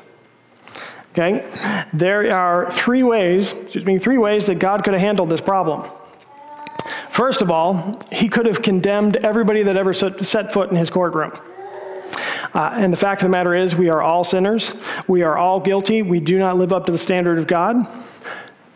Okay? 1.12 1.46
There 1.94 2.34
are 2.34 2.72
three 2.72 3.04
ways, 3.04 3.52
excuse 3.52 3.86
me, 3.86 4.00
three 4.00 4.18
ways 4.18 4.46
that 4.46 4.56
God 4.56 4.84
could 4.84 4.94
have 4.94 5.02
handled 5.02 5.30
this 5.30 5.42
problem. 5.42 5.90
First 7.10 7.42
of 7.42 7.52
all, 7.52 8.00
he 8.12 8.30
could 8.30 8.46
have 8.46 8.62
condemned 8.62 9.18
everybody 9.18 9.64
that 9.64 9.76
ever 9.76 9.94
set 9.94 10.54
foot 10.54 10.72
in 10.72 10.78
his 10.78 10.90
courtroom. 10.90 11.32
Uh, 12.54 12.72
and 12.74 12.92
the 12.92 12.98
fact 12.98 13.22
of 13.22 13.28
the 13.28 13.32
matter 13.32 13.56
is, 13.56 13.76
we 13.76 13.90
are 13.90 14.02
all 14.02 14.24
sinners. 14.24 14.74
We 15.08 15.22
are 15.22 15.38
all 15.38 15.60
guilty. 15.60 16.02
We 16.02 16.20
do 16.20 16.38
not 16.38 16.58
live 16.58 16.74
up 16.74 16.86
to 16.88 16.92
the 16.92 16.98
standard 16.98 17.40
of 17.40 17.48
God. 17.48 17.88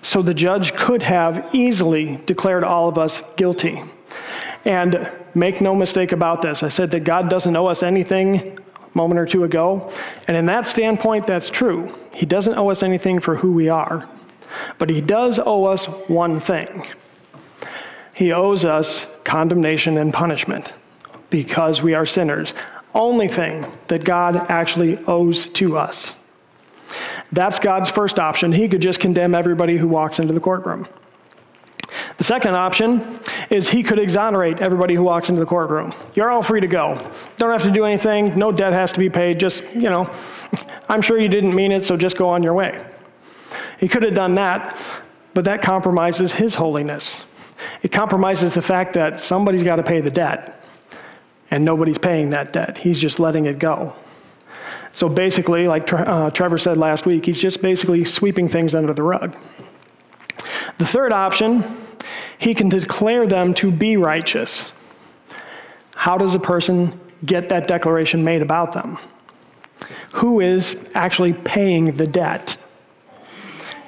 So 0.02 0.22
the 0.22 0.34
judge 0.34 0.74
could 0.76 1.02
have 1.02 1.50
easily 1.54 2.22
declared 2.26 2.64
all 2.64 2.88
of 2.88 2.98
us 2.98 3.22
guilty. 3.36 3.84
And 4.64 5.10
make 5.34 5.62
no 5.62 5.76
mistake 5.76 6.12
about 6.12 6.42
this. 6.42 6.64
I 6.64 6.70
said 6.70 6.92
that 6.92 7.04
God 7.04 7.30
doesn't 7.30 7.56
owe 7.56 7.68
us 7.68 7.84
anything 7.84 8.58
a 8.58 8.98
moment 8.98 9.20
or 9.20 9.26
two 9.26 9.44
ago. 9.44 9.92
And 10.28 10.38
in 10.38 10.46
that 10.46 10.68
standpoint, 10.68 11.28
that's 11.28 11.50
true. 11.50 11.94
He 12.14 12.26
doesn't 12.26 12.58
owe 12.58 12.70
us 12.70 12.82
anything 12.82 13.20
for 13.20 13.36
who 13.36 13.52
we 13.52 13.68
are. 13.68 14.08
But 14.78 14.90
He 14.90 15.02
does 15.02 15.38
owe 15.38 15.66
us 15.66 15.86
one 16.08 16.40
thing 16.40 16.86
He 18.14 18.32
owes 18.32 18.64
us 18.64 19.06
condemnation 19.24 19.98
and 19.98 20.14
punishment 20.14 20.74
because 21.30 21.82
we 21.82 21.94
are 21.94 22.06
sinners. 22.06 22.54
Only 22.96 23.28
thing 23.28 23.72
that 23.90 24.04
God 24.04 24.38
actually 24.50 24.98
owes 25.06 25.48
to 25.48 25.78
us. 25.78 26.16
That's 27.32 27.60
God's 27.60 27.90
first 27.90 28.18
option. 28.18 28.54
He 28.54 28.70
could 28.70 28.82
just 28.82 29.00
condemn 29.00 29.36
everybody 29.36 29.78
who 29.78 29.88
walks 29.88 30.20
into 30.20 30.34
the 30.34 30.40
courtroom. 30.40 30.88
The 32.18 32.24
second 32.24 32.56
option 32.56 33.20
is 33.50 33.70
he 33.70 33.84
could 33.84 34.00
exonerate 34.00 34.62
everybody 34.62 34.96
who 34.96 35.04
walks 35.04 35.30
into 35.30 35.40
the 35.40 35.46
courtroom. 35.46 35.94
You're 36.14 36.32
all 36.32 36.42
free 36.42 36.62
to 36.62 36.68
go. 36.68 37.12
Don't 37.38 37.52
have 37.52 37.64
to 37.64 37.72
do 37.72 37.84
anything. 37.84 38.38
No 38.38 38.52
debt 38.52 38.74
has 38.74 38.92
to 38.94 39.00
be 39.00 39.10
paid. 39.10 39.40
Just, 39.40 39.64
you 39.74 39.90
know, 39.90 40.10
I'm 40.90 41.02
sure 41.02 41.20
you 41.20 41.28
didn't 41.28 41.54
mean 41.54 41.72
it, 41.72 41.86
so 41.86 41.98
just 41.98 42.16
go 42.18 42.30
on 42.30 42.44
your 42.44 42.54
way. 42.54 42.86
He 43.80 43.88
could 43.88 44.04
have 44.04 44.14
done 44.14 44.36
that, 44.36 44.80
but 45.34 45.44
that 45.46 45.62
compromises 45.62 46.32
his 46.32 46.56
holiness. 46.56 47.24
It 47.84 47.92
compromises 47.92 48.54
the 48.54 48.62
fact 48.62 48.94
that 48.94 49.20
somebody's 49.20 49.64
got 49.64 49.78
to 49.78 49.84
pay 49.84 50.02
the 50.02 50.12
debt, 50.12 50.55
and 51.52 51.64
nobody's 51.64 51.98
paying 51.98 52.32
that 52.32 52.54
debt. 52.54 52.78
He's 52.78 53.00
just 53.00 53.20
letting 53.20 53.46
it 53.46 53.60
go. 53.60 53.96
So 54.94 55.10
basically, 55.10 55.68
like 55.68 55.92
uh, 55.92 56.30
Trevor 56.32 56.58
said 56.58 56.78
last 56.78 57.06
week, 57.06 57.26
he's 57.26 57.40
just 57.40 57.62
basically 57.62 58.06
sweeping 58.06 58.48
things 58.48 58.74
under 58.74 58.94
the 58.94 59.04
rug. 59.04 59.36
The 60.78 60.86
third 60.86 61.12
option, 61.12 61.64
he 62.38 62.54
can 62.54 62.70
declare 62.70 63.28
them 63.28 63.54
to 63.56 63.72
be 63.72 63.98
righteous. 63.98 64.72
How 65.96 66.18
does 66.18 66.34
a 66.34 66.40
person 66.40 67.00
get 67.26 67.50
that 67.50 67.68
declaration 67.68 68.24
made 68.24 68.42
about 68.42 68.74
them? 68.74 68.98
Who 70.14 70.40
is 70.40 70.76
actually 70.94 71.34
paying 71.34 71.98
the 71.98 72.08
debt? 72.08 72.58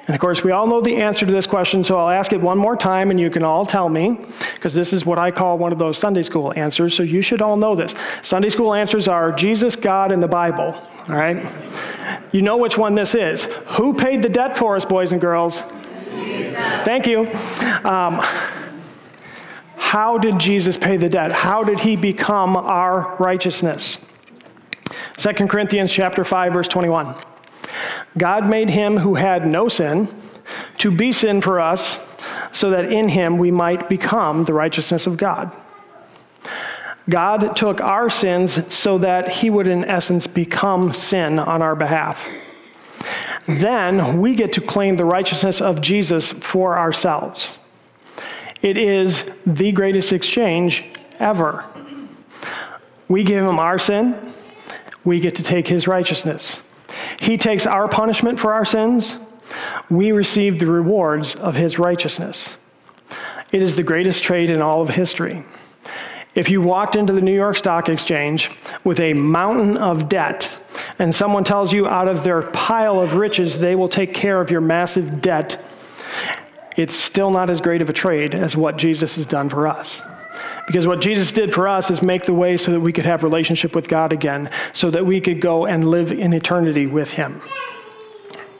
And 0.08 0.14
of 0.14 0.22
course, 0.22 0.42
we 0.42 0.52
all 0.52 0.66
know 0.66 0.80
the 0.80 0.96
answer 0.96 1.26
to 1.26 1.32
this 1.32 1.46
question, 1.46 1.84
so 1.84 1.98
I'll 1.98 2.08
ask 2.08 2.32
it 2.32 2.40
one 2.40 2.56
more 2.56 2.76
time 2.76 3.10
and 3.10 3.20
you 3.20 3.28
can 3.28 3.44
all 3.44 3.66
tell 3.66 3.90
me, 3.90 4.18
because 4.54 4.72
this 4.72 4.94
is 4.94 5.04
what 5.04 5.18
I 5.18 5.30
call 5.30 5.58
one 5.58 5.70
of 5.70 5.78
those 5.78 5.98
Sunday 5.98 6.22
school 6.22 6.50
answers, 6.56 6.94
so 6.94 7.02
you 7.02 7.20
should 7.20 7.42
all 7.42 7.58
know 7.58 7.76
this. 7.76 7.94
Sunday 8.22 8.48
school 8.48 8.72
answers 8.72 9.06
are 9.06 9.30
Jesus, 9.30 9.76
God, 9.76 10.10
and 10.10 10.22
the 10.22 10.28
Bible, 10.28 10.74
all 11.08 11.14
right? 11.14 11.46
You 12.32 12.40
know 12.40 12.56
which 12.56 12.78
one 12.78 12.94
this 12.94 13.14
is. 13.14 13.44
Who 13.76 13.92
paid 13.92 14.22
the 14.22 14.30
debt 14.30 14.56
for 14.56 14.76
us, 14.76 14.84
boys 14.86 15.12
and 15.12 15.20
girls? 15.20 15.62
Jesus. 16.14 16.56
Thank 16.86 17.06
you. 17.06 17.26
Um, 17.84 18.24
how 19.76 20.16
did 20.16 20.38
Jesus 20.38 20.78
pay 20.78 20.96
the 20.96 21.10
debt? 21.10 21.32
How 21.32 21.62
did 21.62 21.80
he 21.80 21.96
become 21.96 22.56
our 22.56 23.14
righteousness? 23.18 23.98
2 25.18 25.32
Corinthians 25.48 25.92
chapter 25.92 26.24
5 26.24 26.54
verse 26.54 26.68
21. 26.68 27.14
God 28.16 28.48
made 28.48 28.70
him 28.70 28.96
who 28.96 29.14
had 29.14 29.46
no 29.46 29.68
sin 29.68 30.08
to 30.78 30.90
be 30.90 31.12
sin 31.12 31.40
for 31.40 31.60
us 31.60 31.98
so 32.52 32.70
that 32.70 32.90
in 32.90 33.08
him 33.08 33.38
we 33.38 33.50
might 33.50 33.88
become 33.88 34.44
the 34.44 34.54
righteousness 34.54 35.06
of 35.06 35.16
God. 35.16 35.54
God 37.08 37.56
took 37.56 37.80
our 37.80 38.10
sins 38.10 38.60
so 38.74 38.98
that 38.98 39.28
he 39.28 39.50
would 39.50 39.66
in 39.66 39.84
essence 39.84 40.26
become 40.26 40.92
sin 40.92 41.38
on 41.38 41.62
our 41.62 41.74
behalf 41.74 42.22
then 43.48 44.20
we 44.20 44.34
get 44.34 44.52
to 44.52 44.60
claim 44.60 44.96
the 44.96 45.06
righteousness 45.06 45.62
of 45.62 45.80
Jesus 45.80 46.32
for 46.32 46.78
ourselves. 46.78 47.58
It 48.60 48.76
is 48.76 49.24
the 49.46 49.72
greatest 49.72 50.12
exchange 50.12 50.84
ever. 51.18 51.64
We 53.08 53.24
give 53.24 53.42
him 53.42 53.58
our 53.58 53.78
sin, 53.78 54.32
we 55.02 55.18
get 55.18 55.34
to 55.36 55.42
take 55.42 55.66
his 55.66 55.88
righteousness. 55.88 56.60
He 57.20 57.36
takes 57.36 57.66
our 57.66 57.88
punishment 57.88 58.38
for 58.38 58.52
our 58.52 58.64
sins, 58.64 59.16
we 59.90 60.12
receive 60.12 60.58
the 60.58 60.66
rewards 60.66 61.34
of 61.34 61.54
his 61.54 61.78
righteousness. 61.78 62.54
It 63.50 63.62
is 63.62 63.76
the 63.76 63.82
greatest 63.82 64.22
trade 64.22 64.50
in 64.50 64.60
all 64.60 64.82
of 64.82 64.90
history. 64.90 65.44
If 66.34 66.50
you 66.50 66.60
walked 66.60 66.94
into 66.94 67.12
the 67.12 67.20
New 67.20 67.34
York 67.34 67.56
Stock 67.56 67.88
Exchange 67.88 68.50
with 68.84 69.00
a 69.00 69.14
mountain 69.14 69.76
of 69.76 70.08
debt, 70.08 70.50
and 70.98 71.14
someone 71.14 71.44
tells 71.44 71.72
you 71.72 71.88
out 71.88 72.08
of 72.08 72.22
their 72.22 72.42
pile 72.42 73.00
of 73.00 73.14
riches 73.14 73.58
they 73.58 73.74
will 73.74 73.88
take 73.88 74.14
care 74.14 74.40
of 74.40 74.50
your 74.50 74.60
massive 74.60 75.20
debt, 75.20 75.60
it's 76.76 76.94
still 76.94 77.30
not 77.30 77.50
as 77.50 77.60
great 77.60 77.82
of 77.82 77.88
a 77.88 77.92
trade 77.92 78.34
as 78.34 78.54
what 78.54 78.76
Jesus 78.76 79.16
has 79.16 79.26
done 79.26 79.48
for 79.48 79.66
us. 79.66 80.02
Because 80.68 80.86
what 80.86 81.00
Jesus 81.00 81.32
did 81.32 81.52
for 81.54 81.66
us 81.66 81.90
is 81.90 82.02
make 82.02 82.24
the 82.24 82.34
way 82.34 82.58
so 82.58 82.70
that 82.72 82.80
we 82.80 82.92
could 82.92 83.06
have 83.06 83.22
relationship 83.22 83.74
with 83.74 83.88
God 83.88 84.12
again, 84.12 84.50
so 84.74 84.90
that 84.90 85.04
we 85.04 85.18
could 85.18 85.40
go 85.40 85.64
and 85.64 85.90
live 85.90 86.12
in 86.12 86.34
eternity 86.34 86.86
with 86.86 87.10
him. 87.10 87.40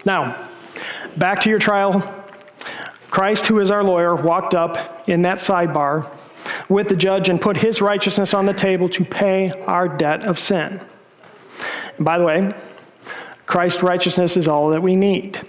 Now, 0.07 0.49
back 1.19 1.43
to 1.43 1.51
your 1.51 1.59
trial. 1.59 2.15
Christ, 3.11 3.45
who 3.45 3.61
is 3.61 3.71
our 3.71 3.85
lawyer, 3.85 4.17
walked 4.17 4.55
up 4.55 5.07
in 5.07 5.21
that 5.23 5.37
sidebar 5.37 6.11
with 6.71 6.89
the 6.89 6.97
judge 6.97 7.29
and 7.29 7.39
put 7.39 7.59
his 7.59 7.83
righteousness 7.83 8.33
on 8.33 8.47
the 8.47 8.55
table 8.55 8.89
to 8.89 9.05
pay 9.05 9.51
our 9.67 9.87
debt 9.87 10.25
of 10.25 10.39
sin. 10.39 10.81
And 11.97 12.07
by 12.07 12.17
the 12.17 12.25
way, 12.25 12.55
Christ's 13.45 13.83
righteousness 13.83 14.39
is 14.39 14.49
all 14.49 14.71
that 14.71 14.83
we 14.83 14.97
need. 14.97 15.47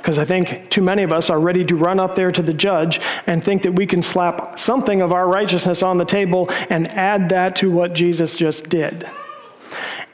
Because 0.00 0.18
I 0.18 0.24
think 0.24 0.70
too 0.70 0.80
many 0.80 1.02
of 1.02 1.12
us 1.12 1.28
are 1.28 1.38
ready 1.38 1.62
to 1.66 1.76
run 1.76 2.00
up 2.00 2.14
there 2.14 2.32
to 2.32 2.40
the 2.40 2.54
judge 2.54 3.00
and 3.26 3.44
think 3.44 3.62
that 3.64 3.72
we 3.72 3.86
can 3.86 4.02
slap 4.02 4.58
something 4.58 5.02
of 5.02 5.12
our 5.12 5.28
righteousness 5.28 5.82
on 5.82 5.98
the 5.98 6.06
table 6.06 6.48
and 6.70 6.88
add 6.94 7.28
that 7.28 7.54
to 7.56 7.70
what 7.70 7.92
Jesus 7.92 8.34
just 8.34 8.68
did. 8.70 9.06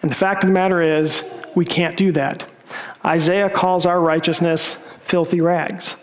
And 0.03 0.11
the 0.11 0.15
fact 0.15 0.43
of 0.43 0.49
the 0.49 0.55
matter 0.55 0.83
is, 0.83 1.23
we 1.55 1.65
can't 1.65 1.97
do 1.97 2.11
that. 2.13 2.45
Isaiah 3.05 3.49
calls 3.49 3.87
our 3.87 4.01
righteousness 4.01 4.77
filthy 5.03 5.41
rags. 5.41 5.97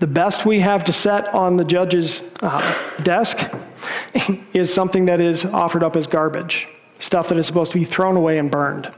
The 0.00 0.06
best 0.06 0.44
we 0.44 0.60
have 0.60 0.84
to 0.84 0.92
set 0.92 1.34
on 1.34 1.56
the 1.56 1.64
judge's 1.64 2.22
uh, 2.42 2.74
desk 3.02 3.50
is 4.52 4.72
something 4.72 5.06
that 5.06 5.20
is 5.20 5.44
offered 5.46 5.82
up 5.82 5.96
as 5.96 6.06
garbage 6.06 6.68
stuff 6.98 7.28
that 7.28 7.38
is 7.38 7.46
supposed 7.46 7.72
to 7.72 7.78
be 7.78 7.84
thrown 7.84 8.16
away 8.16 8.38
and 8.38 8.50
burned. 8.50 8.92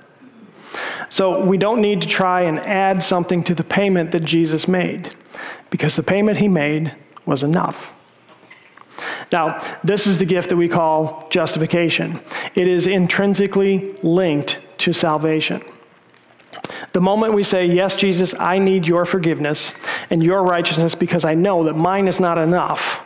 So 1.11 1.45
we 1.45 1.59
don't 1.59 1.83
need 1.83 2.01
to 2.03 2.09
try 2.09 2.43
and 2.43 2.59
add 2.61 3.03
something 3.03 3.43
to 3.45 3.55
the 3.55 3.65
payment 3.65 4.13
that 4.13 4.25
Jesus 4.25 4.67
made, 4.69 5.15
because 5.69 5.97
the 5.97 6.03
payment 6.03 6.39
he 6.39 6.49
made 6.49 6.95
was 7.27 7.43
enough. 7.43 7.93
Now, 9.33 9.61
this 9.85 10.07
is 10.07 10.19
the 10.19 10.25
gift 10.25 10.49
that 10.51 10.57
we 10.57 10.69
call 10.69 11.29
justification. 11.31 12.21
It 12.55 12.69
is 12.69 12.87
intrinsically 12.87 13.93
linked 14.03 14.59
to 14.79 14.93
salvation. 14.93 15.63
The 16.93 17.01
moment 17.01 17.35
we 17.35 17.45
say, 17.45 17.67
Yes, 17.67 17.95
Jesus, 17.97 18.35
I 18.39 18.59
need 18.59 18.87
your 18.87 19.05
forgiveness 19.05 19.73
and 20.11 20.23
your 20.23 20.43
righteousness 20.43 20.95
because 20.95 21.25
I 21.25 21.35
know 21.35 21.65
that 21.65 21.77
mine 21.77 22.09
is 22.09 22.21
not 22.21 22.39
enough, 22.39 23.01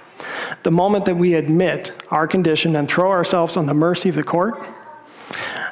the 0.62 0.70
moment 0.70 1.04
that 1.04 1.16
we 1.16 1.34
admit 1.34 1.92
our 2.10 2.26
condition 2.26 2.76
and 2.76 2.88
throw 2.88 3.10
ourselves 3.10 3.56
on 3.56 3.66
the 3.66 3.74
mercy 3.74 4.08
of 4.08 4.14
the 4.14 4.24
court, 4.24 4.66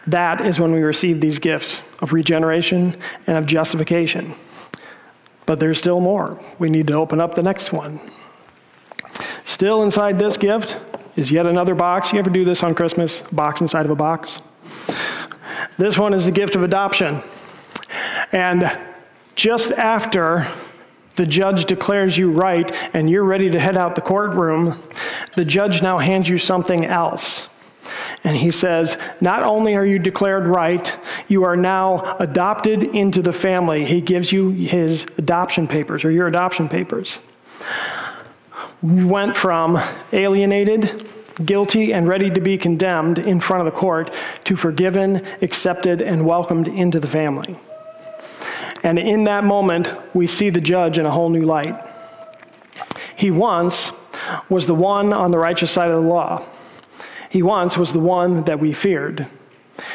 That 0.07 0.41
is 0.41 0.59
when 0.59 0.73
we 0.73 0.83
receive 0.83 1.21
these 1.21 1.39
gifts 1.39 1.83
of 2.01 2.13
regeneration 2.13 2.97
and 3.27 3.37
of 3.37 3.47
justification. 3.47 4.35
But 5.47 5.61
there's 5.61 5.79
still 5.79 6.01
more. 6.01 6.41
We 6.59 6.71
need 6.71 6.87
to 6.89 6.95
open 6.95 7.21
up 7.21 7.35
the 7.35 7.43
next 7.43 7.73
one. 7.73 8.01
Still 9.45 9.83
inside 9.83 10.19
this 10.19 10.37
gift 10.37 10.77
is 11.17 11.31
yet 11.31 11.47
another 11.47 11.75
box. 11.75 12.13
You 12.13 12.19
ever 12.19 12.31
do 12.31 12.45
this 12.45 12.63
on 12.63 12.75
Christmas? 12.75 13.23
Box 13.33 13.61
inside 13.61 13.85
of 13.85 13.91
a 13.91 13.97
box? 13.97 14.41
This 15.79 15.99
one 15.99 16.15
is 16.15 16.27
the 16.27 16.33
gift 16.33 16.55
of 16.55 16.63
adoption. 16.63 17.23
And 18.33 18.79
just 19.35 19.73
after 19.73 20.51
the 21.17 21.27
judge 21.27 21.67
declares 21.67 22.17
you 22.17 22.31
right 22.31 22.71
and 22.95 23.09
you're 23.11 23.25
ready 23.25 23.51
to 23.51 23.59
head 23.59 23.77
out 23.77 23.95
the 23.95 24.01
courtroom, 24.01 24.81
the 25.37 25.45
judge 25.45 25.83
now 25.83 25.99
hands 25.99 26.29
you 26.29 26.39
something 26.39 26.87
else. 26.87 27.49
And 28.25 28.37
he 28.37 28.51
says, 28.51 28.97
Not 29.21 29.43
only 29.43 29.75
are 29.75 29.85
you 29.85 29.99
declared 29.99 30.47
right, 30.47 30.97
you 31.29 31.45
are 31.45 31.57
now 31.57 32.17
adopted 32.19 32.83
into 32.83 33.21
the 33.21 33.33
family. 33.33 33.85
He 33.85 34.01
gives 34.01 34.31
you 34.31 34.51
his 34.51 35.07
adoption 35.19 35.67
papers 35.67 36.05
or 36.05 36.11
your 36.11 36.29
adoption 36.29 36.69
papers. 36.69 37.19
We 38.81 39.05
went 39.05 39.37
from 39.37 39.81
alienated, 40.13 41.09
guilty, 41.45 41.93
and 41.93 42.07
ready 42.09 42.31
to 42.31 42.41
be 42.41 42.59
condemned 42.59 43.19
in 43.19 43.41
front 43.41 43.67
of 43.67 43.73
the 43.73 43.79
court 43.79 44.15
to 44.45 44.57
forgiven, 44.57 45.27
accepted, 45.41 46.01
and 46.01 46.25
welcomed 46.25 46.69
into 46.69 47.01
the 47.01 47.09
family. 47.09 47.59
And 48.85 48.99
in 48.99 49.25
that 49.25 49.45
moment, 49.45 49.89
we 50.15 50.27
see 50.27 50.51
the 50.51 50.61
judge 50.61 50.99
in 50.99 51.07
a 51.07 51.11
whole 51.11 51.31
new 51.31 51.45
light. 51.45 51.75
He 53.17 53.31
once 53.31 53.93
was 54.49 54.67
the 54.67 54.75
one 54.75 55.13
on 55.13 55.31
the 55.31 55.39
righteous 55.39 55.71
side 55.71 55.91
of 55.91 56.03
the 56.03 56.09
law. 56.09 56.45
He 57.33 57.43
once 57.43 57.79
was 57.79 57.95
the 57.95 57.99
one 57.99 58.45
that 58.45 58.61
we 58.61 58.75
feared. 58.75 59.27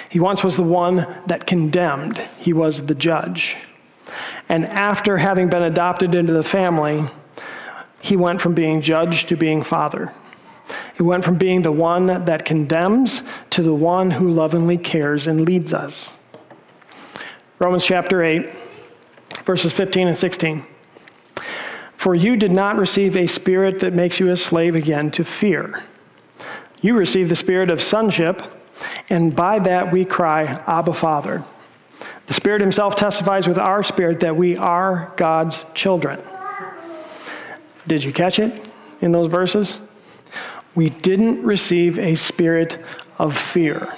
He 0.09 0.19
once 0.19 0.43
was 0.43 0.55
the 0.55 0.63
one 0.63 1.05
that 1.27 1.45
condemned. 1.45 2.17
He 2.39 2.51
was 2.51 2.87
the 2.87 2.95
judge. 2.95 3.55
And 4.49 4.65
after 4.65 5.19
having 5.19 5.47
been 5.47 5.61
adopted 5.61 6.15
into 6.15 6.33
the 6.33 6.41
family, 6.41 7.03
he 7.99 8.17
went 8.17 8.41
from 8.41 8.55
being 8.55 8.81
judge 8.81 9.27
to 9.27 9.37
being 9.37 9.61
father. 9.61 10.11
He 10.95 11.03
went 11.03 11.23
from 11.23 11.35
being 11.35 11.61
the 11.61 11.71
one 11.71 12.07
that 12.07 12.43
condemns 12.43 13.21
to 13.51 13.61
the 13.61 13.75
one 13.75 14.09
who 14.09 14.33
lovingly 14.33 14.79
cares 14.79 15.27
and 15.27 15.41
leads 15.41 15.73
us. 15.73 16.15
Romans 17.59 17.85
chapter 17.85 18.23
8 18.23 18.51
verses 19.45 19.71
15 19.73 20.07
and 20.07 20.17
16. 20.17 20.65
For 21.97 22.15
you 22.15 22.35
did 22.35 22.51
not 22.51 22.77
receive 22.77 23.15
a 23.15 23.27
spirit 23.27 23.77
that 23.81 23.93
makes 23.93 24.19
you 24.19 24.31
a 24.31 24.37
slave 24.37 24.73
again 24.73 25.11
to 25.11 25.23
fear. 25.23 25.83
You 26.87 26.95
receive 26.95 27.27
the 27.27 27.35
spirit 27.35 27.69
of 27.69 27.83
sonship, 27.83 28.41
and 29.09 29.35
by 29.35 29.59
that 29.59 29.91
we 29.91 30.05
cry, 30.05 30.43
Abba, 30.67 30.93
Father. 30.93 31.43
The 32.27 32.33
Spirit 32.33 32.61
Himself 32.61 32.95
testifies 32.95 33.45
with 33.45 33.57
our 33.57 33.83
spirit 33.83 34.21
that 34.21 34.37
we 34.37 34.55
are 34.55 35.11
God's 35.17 35.65
children. 35.73 36.21
Did 37.87 38.05
you 38.05 38.13
catch 38.13 38.39
it 38.39 38.65
in 39.01 39.11
those 39.11 39.29
verses? 39.29 39.79
We 40.75 40.89
didn't 40.89 41.43
receive 41.43 41.99
a 41.99 42.15
spirit 42.15 42.81
of 43.19 43.37
fear. 43.37 43.93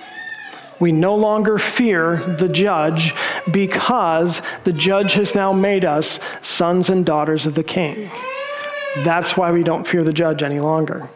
We 0.80 0.92
no 0.92 1.14
longer 1.14 1.60
fear 1.60 2.18
the 2.40 2.50
judge 2.50 3.14
because 3.52 4.42
the 4.64 4.74
judge 4.74 5.14
has 5.14 5.36
now 5.36 5.54
made 5.54 5.86
us 5.86 6.20
sons 6.42 6.90
and 6.90 7.06
daughters 7.06 7.46
of 7.46 7.54
the 7.54 7.64
king. 7.64 8.10
That's 9.04 9.38
why 9.38 9.52
we 9.52 9.62
don't 9.62 9.88
fear 9.88 10.04
the 10.04 10.12
judge 10.12 10.42
any 10.42 10.60
longer. 10.60 11.08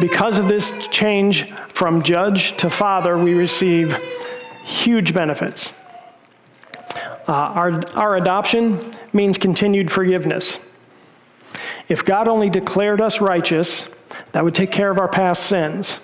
Because 0.00 0.38
of 0.38 0.48
this 0.48 0.70
change 0.90 1.52
from 1.74 2.02
judge 2.02 2.56
to 2.58 2.70
father, 2.70 3.16
we 3.18 3.34
receive 3.34 3.96
huge 4.64 5.12
benefits. 5.14 5.70
Uh, 7.28 7.32
our, 7.32 7.88
our 7.96 8.16
adoption 8.16 8.92
means 9.12 9.38
continued 9.38 9.90
forgiveness. 9.90 10.58
If 11.88 12.04
God 12.04 12.28
only 12.28 12.50
declared 12.50 13.00
us 13.00 13.20
righteous, 13.20 13.88
that 14.32 14.44
would 14.44 14.54
take 14.54 14.72
care 14.72 14.90
of 14.90 14.98
our 14.98 15.08
past 15.08 15.46
sins 15.46 15.98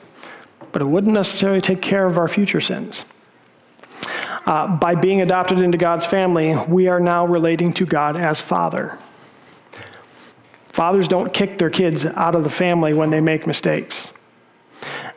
but 0.73 0.83
it 0.83 0.87
wouldn't 0.87 1.15
necessarily 1.15 1.61
take 1.61 1.83
care 1.83 2.07
of 2.07 2.19
our 2.19 2.29
future 2.29 2.61
sins. 2.61 3.05
Uh, 4.47 4.67
by 4.77 4.95
being 4.95 5.21
adopted 5.21 5.61
into 5.61 5.77
God's 5.77 6.07
family, 6.07 6.57
we 6.69 6.89
are 6.89 7.01
now 7.01 7.27
relating 7.27 7.73
to 7.75 7.87
God 7.87 8.17
as 8.17 8.41
Father. 8.41 8.99
Fathers 10.79 11.09
don't 11.09 11.35
kick 11.35 11.59
their 11.59 11.71
kids 11.71 12.07
out 12.07 12.37
of 12.37 12.45
the 12.45 12.51
family 12.51 12.95
when 12.95 13.11
they 13.11 13.21
make 13.21 13.49
mistakes. 13.49 14.13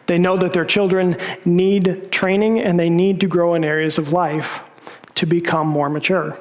They 0.07 0.17
know 0.17 0.35
that 0.37 0.53
their 0.53 0.65
children 0.65 1.15
need 1.45 2.11
training 2.11 2.61
and 2.61 2.79
they 2.79 2.89
need 2.89 3.19
to 3.19 3.27
grow 3.27 3.53
in 3.53 3.63
areas 3.63 3.99
of 3.99 4.11
life 4.11 4.61
to 5.13 5.27
become 5.27 5.67
more 5.67 5.87
mature. 5.87 6.35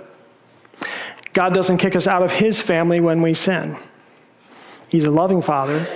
God 1.34 1.52
doesn't 1.52 1.76
kick 1.76 1.96
us 1.96 2.06
out 2.06 2.22
of 2.22 2.30
His 2.30 2.62
family 2.62 2.98
when 2.98 3.20
we 3.20 3.34
sin. 3.34 3.76
He's 4.88 5.04
a 5.04 5.10
loving 5.10 5.42
Father, 5.42 5.86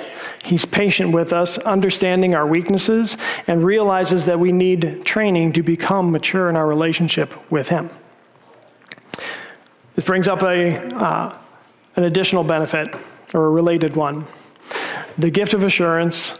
He's 0.44 0.66
patient 0.66 1.12
with 1.12 1.32
us, 1.32 1.56
understanding 1.56 2.34
our 2.34 2.46
weaknesses, 2.46 3.16
and 3.46 3.64
realizes 3.64 4.26
that 4.26 4.38
we 4.38 4.52
need 4.52 5.06
training 5.06 5.54
to 5.54 5.62
become 5.62 6.12
mature 6.12 6.50
in 6.50 6.56
our 6.56 6.66
relationship 6.66 7.32
with 7.50 7.70
Him. 7.70 7.88
This 9.94 10.04
brings 10.04 10.28
up 10.28 10.42
a, 10.42 10.76
uh, 10.94 11.38
an 11.96 12.04
additional 12.04 12.44
benefit, 12.44 12.94
or 13.34 13.46
a 13.46 13.50
related 13.50 13.96
one 13.96 14.26
the 15.18 15.30
gift 15.30 15.54
of 15.54 15.62
assurance 15.62 16.34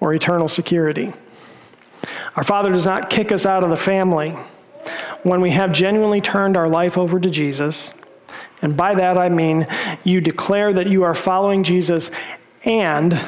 or 0.00 0.14
eternal 0.14 0.48
security. 0.48 1.12
Our 2.36 2.44
Father 2.44 2.72
does 2.72 2.86
not 2.86 3.10
kick 3.10 3.32
us 3.32 3.46
out 3.46 3.64
of 3.64 3.70
the 3.70 3.76
family 3.76 4.30
when 5.22 5.40
we 5.40 5.50
have 5.50 5.72
genuinely 5.72 6.20
turned 6.20 6.56
our 6.56 6.68
life 6.68 6.96
over 6.98 7.20
to 7.20 7.30
Jesus. 7.30 7.90
And 8.60 8.76
by 8.76 8.94
that 8.94 9.18
I 9.18 9.28
mean 9.28 9.66
you 10.04 10.20
declare 10.20 10.72
that 10.72 10.88
you 10.88 11.02
are 11.02 11.14
following 11.14 11.64
Jesus 11.64 12.10
and 12.64 13.18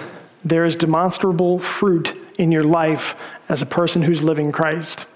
there 0.45 0.65
is 0.65 0.77
demonstrable 0.77 1.59
fruit 1.59 2.33
in 2.39 2.53
your 2.53 2.65
life 2.65 3.15
as 3.49 3.63
a 3.63 3.67
person 3.67 4.03
who's 4.03 4.23
living 4.23 4.53
Christ. 4.53 5.07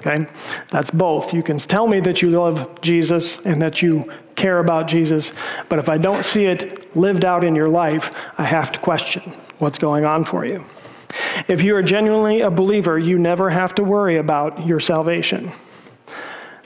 Okay? 0.00 0.26
That's 0.70 0.90
both. 0.90 1.32
You 1.32 1.42
can 1.42 1.58
tell 1.58 1.86
me 1.86 2.00
that 2.00 2.22
you 2.22 2.30
love 2.30 2.80
Jesus 2.80 3.38
and 3.44 3.62
that 3.62 3.82
you 3.82 4.04
care 4.36 4.58
about 4.58 4.88
Jesus, 4.88 5.32
but 5.68 5.78
if 5.78 5.88
I 5.88 5.98
don't 5.98 6.24
see 6.24 6.46
it 6.46 6.94
lived 6.96 7.24
out 7.24 7.44
in 7.44 7.54
your 7.54 7.68
life, 7.68 8.14
I 8.38 8.44
have 8.44 8.72
to 8.72 8.78
question 8.78 9.22
what's 9.58 9.78
going 9.78 10.04
on 10.04 10.24
for 10.24 10.44
you. 10.44 10.64
If 11.48 11.62
you 11.62 11.76
are 11.76 11.82
genuinely 11.82 12.40
a 12.40 12.50
believer, 12.50 12.98
you 12.98 13.18
never 13.18 13.50
have 13.50 13.74
to 13.76 13.84
worry 13.84 14.16
about 14.16 14.66
your 14.66 14.80
salvation. 14.80 15.52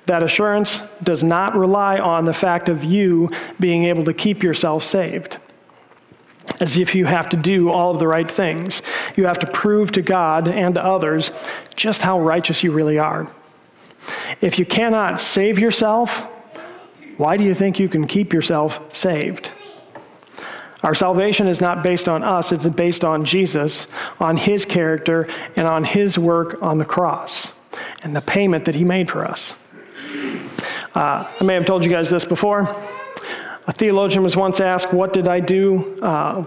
That 0.07 0.23
assurance 0.23 0.81
does 1.03 1.25
not 1.25 1.57
rely 1.57 1.99
on 1.99 2.27
the 2.27 2.33
fact 2.33 2.69
of 2.69 2.85
you 2.85 3.31
being 3.59 3.85
able 3.85 4.05
to 4.05 4.15
keep 4.15 4.43
yourself 4.43 4.85
saved 4.85 5.39
as 6.61 6.77
if 6.77 6.95
you 6.95 7.05
have 7.05 7.29
to 7.31 7.37
do 7.37 7.71
all 7.71 7.93
of 7.93 7.99
the 7.99 8.07
right 8.07 8.31
things. 8.31 8.83
You 9.17 9.27
have 9.27 9.39
to 9.41 9.51
prove 9.51 9.93
to 9.93 10.03
God 10.03 10.49
and 10.49 10.75
to 10.75 10.85
others 10.85 11.31
just 11.75 12.03
how 12.03 12.21
righteous 12.21 12.63
you 12.63 12.73
really 12.73 12.99
are. 12.99 13.31
If 14.41 14.59
you 14.59 14.65
cannot 14.65 15.21
save 15.21 15.59
yourself, 15.59 16.23
why 17.17 17.37
do 17.37 17.45
you 17.45 17.55
think 17.55 17.79
you 17.79 17.89
can 17.89 18.07
keep 18.07 18.33
yourself 18.33 18.81
saved? 18.95 19.51
Our 20.83 20.95
salvation 20.95 21.49
is 21.49 21.61
not 21.61 21.83
based 21.83 22.09
on 22.09 22.23
us, 22.23 22.53
it's 22.53 22.67
based 22.67 23.05
on 23.05 23.25
Jesus, 23.25 23.87
on 24.21 24.37
his 24.37 24.65
character, 24.65 25.29
and 25.57 25.67
on 25.67 25.85
his 25.85 26.19
work 26.19 26.63
on 26.63 26.79
the 26.79 26.85
cross, 26.85 27.49
and 28.03 28.15
the 28.15 28.21
payment 28.21 28.67
that 28.67 28.75
he 28.75 28.85
made 28.85 29.11
for 29.11 29.25
us. 29.25 29.55
Uh, 30.95 31.31
I 31.41 31.45
may 31.45 31.55
have 31.55 31.65
told 31.65 31.85
you 31.85 31.93
guys 31.93 32.09
this 32.11 32.25
before. 32.25 32.77
A 33.67 33.73
theologian 33.73 34.23
was 34.23 34.37
once 34.37 34.61
asked, 34.61 34.93
What 34.93 35.13
did 35.13 35.27
I 35.27 35.41
do? 35.41 35.99
Uh, 36.01 36.45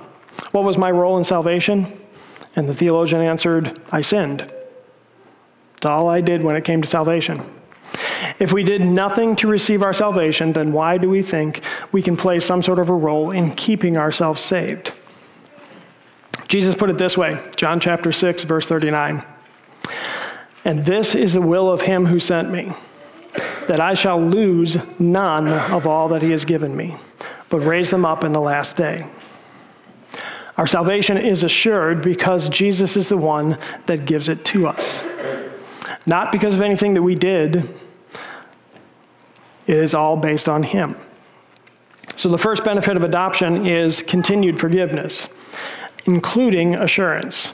what 0.52 0.64
was 0.64 0.78
my 0.78 0.90
role 0.90 1.18
in 1.18 1.24
salvation? 1.24 2.00
And 2.56 2.68
the 2.68 2.74
theologian 2.74 3.22
answered, 3.22 3.80
I 3.92 4.02
sinned. 4.02 4.40
That's 4.40 5.86
all 5.86 6.08
I 6.10 6.22
did 6.22 6.44
when 6.44 6.56
it 6.56 6.64
came 6.64 6.82
to 6.82 6.88
salvation. 6.88 7.44
If 8.40 8.54
we 8.54 8.64
did 8.64 8.82
nothing 8.82 9.36
to 9.38 9.48
receive 9.48 9.84
our 9.84 9.94
salvation, 9.94 10.54
then 10.54 10.72
why 10.72 10.98
do 10.98 11.10
we 11.10 11.22
think 11.22 11.62
we 11.92 12.02
can 12.02 12.18
play 12.18 12.40
some 12.40 12.64
sort 12.64 12.80
of 12.80 12.90
a 12.90 12.94
role 12.94 13.32
in 13.32 13.56
keeping 13.56 13.98
ourselves 13.98 14.42
saved? 14.42 14.94
Jesus 16.48 16.76
put 16.76 16.90
it 16.90 16.98
this 16.98 17.18
way 17.18 17.40
John 17.56 17.80
chapter 17.80 18.12
6, 18.12 18.44
verse 18.44 18.66
39. 18.66 19.24
And 20.66 20.86
this 20.86 21.16
is 21.16 21.34
the 21.34 21.42
will 21.42 21.72
of 21.72 21.82
him 21.82 22.06
who 22.06 22.20
sent 22.20 22.52
me, 22.52 22.74
that 23.68 23.80
I 23.80 23.94
shall 23.94 24.22
lose 24.22 24.78
none 25.00 25.48
of 25.48 25.88
all 25.88 26.10
that 26.10 26.22
he 26.22 26.32
has 26.32 26.46
given 26.46 26.76
me 26.76 26.96
but 27.50 27.60
raise 27.60 27.90
them 27.90 28.06
up 28.06 28.24
in 28.24 28.32
the 28.32 28.40
last 28.40 28.78
day. 28.78 29.06
Our 30.58 30.68
salvation 30.68 31.18
is 31.18 31.44
assured 31.44 32.02
because 32.02 32.50
Jesus 32.50 32.98
is 32.98 33.10
the 33.10 33.18
one 33.18 33.58
that 33.88 34.06
gives 34.06 34.28
it 34.28 34.44
to 34.46 34.68
us. 34.68 35.00
Not 36.06 36.32
because 36.32 36.54
of 36.54 36.62
anything 36.62 36.94
that 36.96 37.02
we 37.02 37.16
did, 37.16 37.76
it 39.70 39.78
is 39.78 39.94
all 39.94 40.18
based 40.18 40.50
on 40.50 40.64
Him. 40.64 40.96
So, 42.16 42.28
the 42.28 42.40
first 42.40 42.64
benefit 42.64 42.98
of 42.98 43.04
adoption 43.04 43.68
is 43.68 44.02
continued 44.02 44.60
forgiveness, 44.60 45.28
including 46.06 46.74
assurance. 46.74 47.54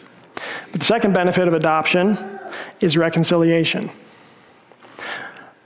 But 0.71 0.79
the 0.79 0.85
second 0.85 1.13
benefit 1.13 1.45
of 1.45 1.53
adoption 1.53 2.39
is 2.79 2.95
reconciliation. 2.95 3.91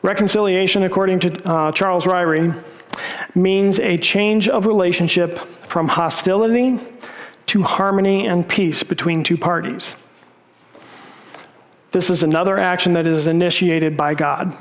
Reconciliation, 0.01 0.83
according 0.83 1.19
to 1.19 1.49
uh, 1.49 1.71
Charles 1.71 2.05
Ryrie, 2.05 2.59
means 3.35 3.79
a 3.79 3.97
change 3.97 4.47
of 4.47 4.65
relationship 4.65 5.37
from 5.67 5.87
hostility 5.87 6.79
to 7.45 7.61
harmony 7.61 8.27
and 8.27 8.47
peace 8.47 8.81
between 8.81 9.23
two 9.23 9.37
parties. 9.37 9.95
This 11.91 12.09
is 12.09 12.23
another 12.23 12.57
action 12.57 12.93
that 12.93 13.05
is 13.05 13.27
initiated 13.27 13.95
by 13.95 14.15
God. 14.15 14.57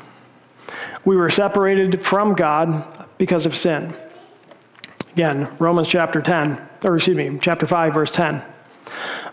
We 1.05 1.17
were 1.17 1.31
separated 1.31 2.03
from 2.03 2.35
God 2.35 3.07
because 3.19 3.47
of 3.47 3.57
sin. 3.57 3.95
Again, 5.13 5.49
Romans 5.59 5.89
chapter 5.89 6.21
10, 6.21 6.61
or 6.85 6.97
excuse 6.97 7.17
me, 7.17 7.39
chapter 7.41 7.67
5, 7.67 7.95
verse 7.95 8.11
10. 8.11 8.43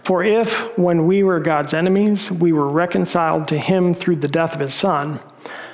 For 0.04 0.24
if, 0.24 0.78
when 0.78 1.08
we 1.08 1.24
were 1.24 1.40
God's 1.40 1.74
enemies, 1.74 2.32
we 2.32 2.54
were 2.54 2.70
reconciled 2.70 3.48
to 3.50 3.58
him 3.58 3.94
through 3.94 4.18
the 4.18 4.28
death 4.28 4.54
of 4.54 4.60
his 4.60 4.74
Son, 4.74 5.20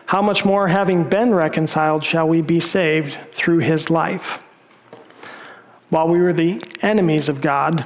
how 0.05 0.21
much 0.21 0.43
more, 0.43 0.67
having 0.67 1.07
been 1.07 1.33
reconciled, 1.33 2.03
shall 2.03 2.27
we 2.27 2.41
be 2.41 2.59
saved 2.59 3.17
through 3.33 3.59
his 3.59 3.89
life? 3.89 4.43
While 5.89 6.09
we 6.09 6.19
were 6.19 6.33
the 6.33 6.61
enemies 6.81 7.29
of 7.29 7.39
God, 7.39 7.85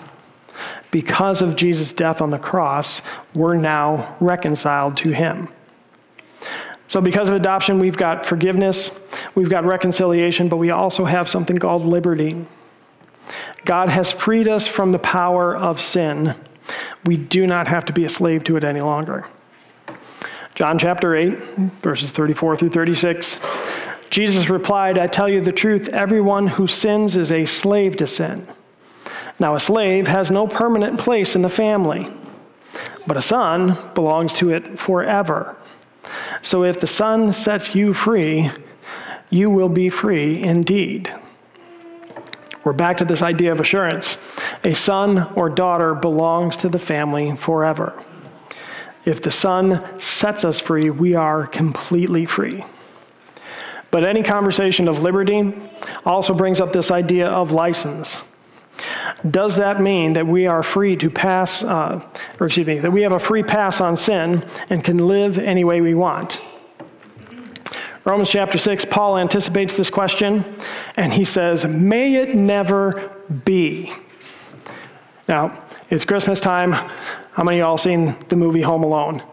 because 0.90 1.42
of 1.44 1.56
Jesus' 1.56 1.94
death 1.94 2.22
on 2.22 2.32
the 2.32 2.40
cross, 2.40 3.02
we're 3.36 3.56
now 3.56 4.16
reconciled 4.20 4.98
to 4.98 5.12
him. 5.12 5.50
So, 6.88 7.02
because 7.02 7.30
of 7.30 7.36
adoption, 7.36 7.80
we've 7.80 7.98
got 7.98 8.26
forgiveness, 8.26 8.92
we've 9.34 9.50
got 9.50 9.66
reconciliation, 9.66 10.50
but 10.50 10.58
we 10.58 10.70
also 10.72 11.06
have 11.06 11.28
something 11.28 11.58
called 11.58 11.84
liberty. 11.84 12.46
God 13.66 13.90
has 13.90 14.12
freed 14.12 14.48
us 14.48 14.68
from 14.68 14.92
the 14.92 15.00
power 15.00 15.56
of 15.56 15.82
sin. 15.82 16.36
We 17.06 17.18
do 17.18 17.48
not 17.48 17.68
have 17.68 17.86
to 17.86 17.94
be 17.94 18.06
a 18.06 18.10
slave 18.10 18.44
to 18.46 18.58
it 18.58 18.64
any 18.64 18.82
longer. 18.82 19.28
John 20.54 20.80
chapter 20.80 21.16
8, 21.16 21.40
verses 21.82 22.12
34 22.12 22.58
through 22.58 22.70
36. 22.70 23.40
Jesus 24.10 24.50
replied, 24.50 24.98
I 24.98 25.08
tell 25.08 25.28
you 25.28 25.42
the 25.42 25.52
truth, 25.52 25.90
everyone 25.90 26.48
who 26.48 26.68
sins 26.68 27.18
is 27.18 27.32
a 27.32 27.46
slave 27.46 27.98
to 27.98 28.08
sin. 28.08 28.48
Now, 29.40 29.56
a 29.56 29.60
slave 29.60 30.08
has 30.08 30.32
no 30.32 30.48
permanent 30.48 31.00
place 31.00 31.36
in 31.36 31.42
the 31.42 31.50
family, 31.50 32.10
but 33.06 33.18
a 33.18 33.22
son 33.22 33.78
belongs 33.94 34.32
to 34.34 34.52
it 34.52 34.80
forever. 34.80 35.58
So 36.42 36.64
if 36.64 36.80
the 36.80 36.88
son 36.88 37.34
sets 37.34 37.76
you 37.76 37.94
free, 37.94 38.52
you 39.30 39.50
will 39.50 39.70
be 39.70 39.90
free 39.90 40.44
indeed. 40.44 41.14
We're 42.64 42.74
back 42.74 42.98
to 42.98 43.06
this 43.06 43.22
idea 43.22 43.52
of 43.52 43.60
assurance. 43.60 44.18
A 44.64 44.74
son 44.74 45.32
or 45.36 45.50
daughter 45.50 45.94
belongs 45.94 46.58
to 46.58 46.70
the 46.70 46.80
family 46.80 47.36
forever. 47.38 48.04
If 49.06 49.22
the 49.22 49.32
Son 49.32 50.00
sets 50.02 50.44
us 50.44 50.60
free, 50.60 50.90
we 50.90 51.14
are 51.14 51.46
completely 51.46 52.26
free. 52.26 52.66
But 53.92 54.06
any 54.06 54.24
conversation 54.24 54.88
of 54.88 55.04
liberty 55.04 55.54
also 56.06 56.34
brings 56.34 56.60
up 56.60 56.74
this 56.74 56.90
idea 56.90 57.28
of 57.28 57.52
license. 57.52 58.24
Does 59.30 59.56
that 59.56 59.82
mean 59.82 60.14
that 60.14 60.28
we 60.28 60.48
are 60.48 60.62
free 60.64 60.96
to 60.98 61.10
pass, 61.10 61.64
uh, 61.64 62.06
or 62.40 62.48
excuse 62.48 62.68
me, 62.68 62.80
that 62.80 62.92
we 62.92 63.02
have 63.02 63.12
a 63.12 63.20
free 63.20 63.44
pass 63.44 63.82
on 63.82 63.98
sin 63.98 64.46
and 64.70 64.84
can 64.84 65.08
live 65.08 65.38
any 65.38 65.64
way 65.64 65.82
we 65.82 65.94
want? 65.94 66.42
Romans 68.04 68.30
chapter 68.30 68.60
6, 68.60 68.86
Paul 68.86 69.18
anticipates 69.18 69.76
this 69.76 69.90
question 69.90 70.46
and 70.96 71.12
he 71.12 71.24
says, 71.24 71.66
May 71.66 72.16
it 72.16 72.36
never 72.36 73.12
be. 73.46 73.92
Now, 75.28 75.64
it's 75.90 76.06
Christmas 76.06 76.40
time. 76.40 76.72
How 76.72 77.44
many 77.44 77.60
of 77.60 77.66
y'all 77.66 77.78
seen 77.78 78.16
the 78.30 78.36
movie 78.36 78.62
Home 78.62 78.84
Alone? 78.84 79.24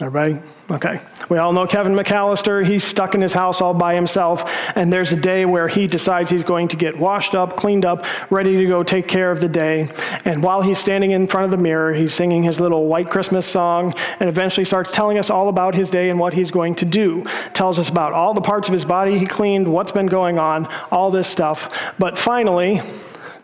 Everybody? 0.00 0.40
Okay. 0.70 1.00
We 1.28 1.38
all 1.38 1.52
know 1.52 1.66
Kevin 1.66 1.92
McAllister. 1.94 2.64
He's 2.64 2.84
stuck 2.84 3.14
in 3.14 3.20
his 3.20 3.32
house 3.32 3.60
all 3.60 3.74
by 3.74 3.94
himself, 3.94 4.48
and 4.76 4.92
there's 4.92 5.12
a 5.12 5.16
day 5.16 5.44
where 5.44 5.66
he 5.66 5.86
decides 5.86 6.30
he's 6.30 6.44
going 6.44 6.68
to 6.68 6.76
get 6.76 6.96
washed 6.96 7.34
up, 7.34 7.56
cleaned 7.56 7.84
up, 7.84 8.06
ready 8.30 8.56
to 8.56 8.66
go 8.66 8.82
take 8.82 9.08
care 9.08 9.30
of 9.30 9.40
the 9.40 9.48
day. 9.48 9.90
And 10.24 10.42
while 10.42 10.62
he's 10.62 10.78
standing 10.78 11.10
in 11.10 11.26
front 11.26 11.46
of 11.46 11.50
the 11.50 11.56
mirror, 11.56 11.92
he's 11.92 12.14
singing 12.14 12.42
his 12.42 12.60
little 12.60 12.86
white 12.86 13.10
Christmas 13.10 13.46
song 13.46 13.94
and 14.20 14.28
eventually 14.28 14.64
starts 14.64 14.92
telling 14.92 15.18
us 15.18 15.30
all 15.30 15.48
about 15.48 15.74
his 15.74 15.90
day 15.90 16.10
and 16.10 16.18
what 16.18 16.32
he's 16.32 16.50
going 16.50 16.76
to 16.76 16.84
do. 16.84 17.24
Tells 17.54 17.78
us 17.78 17.88
about 17.88 18.12
all 18.12 18.32
the 18.32 18.40
parts 18.40 18.68
of 18.68 18.72
his 18.72 18.84
body 18.84 19.18
he 19.18 19.26
cleaned, 19.26 19.66
what's 19.66 19.92
been 19.92 20.06
going 20.06 20.38
on, 20.38 20.66
all 20.90 21.10
this 21.10 21.28
stuff. 21.28 21.76
But 21.98 22.16
finally, 22.18 22.80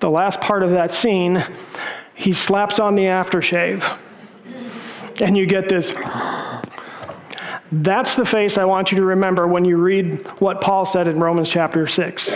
the 0.01 0.11
last 0.11 0.41
part 0.41 0.63
of 0.63 0.71
that 0.71 0.95
scene, 0.95 1.45
he 2.15 2.33
slaps 2.33 2.79
on 2.79 2.95
the 2.95 3.07
aftershave. 3.07 3.99
And 5.21 5.37
you 5.37 5.47
get 5.47 5.69
this. 5.69 5.93
That's 7.71 8.15
the 8.15 8.25
face 8.25 8.57
I 8.57 8.65
want 8.65 8.93
you 8.93 8.97
to 8.99 9.05
remember 9.05 9.47
when 9.47 9.65
you 9.65 9.77
read 9.77 10.27
what 10.41 10.61
Paul 10.61 10.87
said 10.87 11.07
in 11.07 11.21
Romans 11.21 11.51
chapter 11.51 11.87
6. 11.87 12.33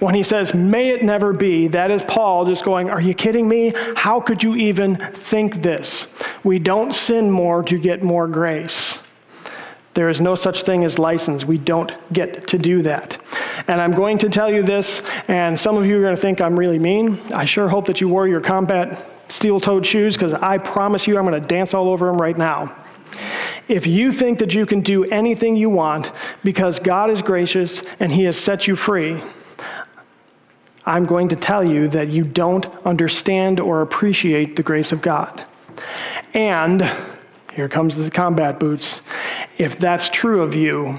When 0.00 0.14
he 0.14 0.22
says, 0.22 0.54
May 0.54 0.90
it 0.90 1.02
never 1.02 1.32
be, 1.32 1.68
that 1.68 1.90
is 1.90 2.02
Paul 2.02 2.44
just 2.46 2.64
going, 2.64 2.90
Are 2.90 3.00
you 3.00 3.14
kidding 3.14 3.48
me? 3.48 3.72
How 3.96 4.20
could 4.20 4.42
you 4.42 4.56
even 4.56 4.96
think 4.96 5.62
this? 5.62 6.06
We 6.44 6.58
don't 6.58 6.94
sin 6.94 7.30
more 7.30 7.62
to 7.64 7.78
get 7.78 8.02
more 8.02 8.26
grace. 8.28 8.98
There 9.94 10.08
is 10.08 10.20
no 10.20 10.34
such 10.34 10.62
thing 10.62 10.84
as 10.84 10.98
license. 10.98 11.44
We 11.44 11.58
don't 11.58 11.92
get 12.12 12.46
to 12.48 12.58
do 12.58 12.82
that. 12.82 13.18
And 13.66 13.80
I'm 13.80 13.92
going 13.92 14.18
to 14.18 14.28
tell 14.28 14.50
you 14.50 14.62
this, 14.62 15.02
and 15.26 15.58
some 15.58 15.76
of 15.76 15.84
you 15.84 15.98
are 15.98 16.02
going 16.02 16.14
to 16.14 16.20
think 16.20 16.40
I'm 16.40 16.58
really 16.58 16.78
mean. 16.78 17.20
I 17.34 17.44
sure 17.44 17.68
hope 17.68 17.86
that 17.86 18.00
you 18.00 18.08
wore 18.08 18.28
your 18.28 18.40
combat 18.40 19.06
steel 19.28 19.60
toed 19.60 19.84
shoes 19.84 20.16
because 20.16 20.32
I 20.34 20.58
promise 20.58 21.06
you 21.06 21.18
I'm 21.18 21.26
going 21.26 21.40
to 21.40 21.46
dance 21.46 21.74
all 21.74 21.88
over 21.88 22.06
them 22.06 22.20
right 22.20 22.38
now. 22.38 22.74
If 23.70 23.86
you 23.86 24.12
think 24.12 24.40
that 24.40 24.52
you 24.52 24.66
can 24.66 24.80
do 24.80 25.04
anything 25.04 25.54
you 25.54 25.70
want 25.70 26.10
because 26.42 26.80
God 26.80 27.08
is 27.08 27.22
gracious 27.22 27.84
and 28.00 28.10
He 28.10 28.24
has 28.24 28.36
set 28.36 28.66
you 28.66 28.74
free, 28.74 29.22
I'm 30.84 31.06
going 31.06 31.28
to 31.28 31.36
tell 31.36 31.62
you 31.62 31.86
that 31.90 32.10
you 32.10 32.24
don't 32.24 32.66
understand 32.84 33.60
or 33.60 33.82
appreciate 33.82 34.56
the 34.56 34.64
grace 34.64 34.90
of 34.90 35.00
God. 35.00 35.44
And 36.34 36.82
here 37.52 37.68
comes 37.68 37.94
the 37.94 38.10
combat 38.10 38.58
boots. 38.58 39.02
If 39.56 39.78
that's 39.78 40.08
true 40.08 40.42
of 40.42 40.52
you, 40.52 40.98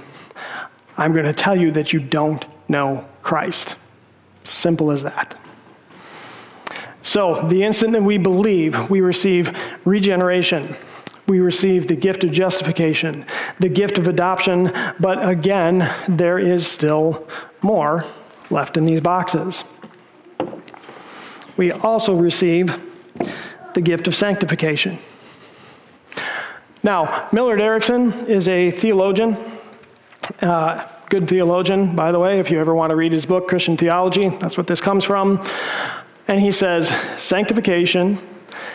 I'm 0.95 1.11
going 1.11 1.25
to 1.25 1.33
tell 1.33 1.59
you 1.59 1.71
that 1.71 1.91
you 1.91 1.99
don't 1.99 2.45
know 2.69 3.05
Christ. 3.21 3.75
Simple 4.45 4.91
as 4.91 5.03
that. 5.03 5.37
So, 7.03 7.45
the 7.49 7.63
instant 7.63 7.91
that 7.91 8.03
we 8.03 8.17
believe, 8.17 8.89
we 8.89 9.01
receive 9.01 9.53
regeneration. 9.83 10.73
We 11.31 11.39
receive 11.39 11.87
the 11.87 11.95
gift 11.95 12.25
of 12.25 12.33
justification, 12.33 13.25
the 13.57 13.69
gift 13.69 13.97
of 13.97 14.09
adoption, 14.09 14.69
but 14.99 15.25
again, 15.25 15.89
there 16.09 16.37
is 16.37 16.67
still 16.67 17.25
more 17.61 18.05
left 18.49 18.75
in 18.75 18.83
these 18.83 18.99
boxes. 18.99 19.63
We 21.55 21.71
also 21.71 22.13
receive 22.13 22.77
the 23.73 23.79
gift 23.79 24.09
of 24.09 24.15
sanctification. 24.17 24.99
Now, 26.83 27.29
Millard 27.31 27.61
Erickson 27.61 28.11
is 28.27 28.49
a 28.49 28.69
theologian, 28.69 29.37
uh, 30.41 30.85
good 31.09 31.29
theologian, 31.29 31.95
by 31.95 32.11
the 32.11 32.19
way, 32.19 32.39
if 32.39 32.51
you 32.51 32.59
ever 32.59 32.75
want 32.75 32.89
to 32.89 32.97
read 32.97 33.13
his 33.13 33.25
book, 33.25 33.47
Christian 33.47 33.77
Theology, 33.77 34.27
that's 34.27 34.57
what 34.57 34.67
this 34.67 34.81
comes 34.81 35.05
from. 35.05 35.41
And 36.27 36.41
he 36.41 36.51
says, 36.51 36.89
sanctification 37.17 38.19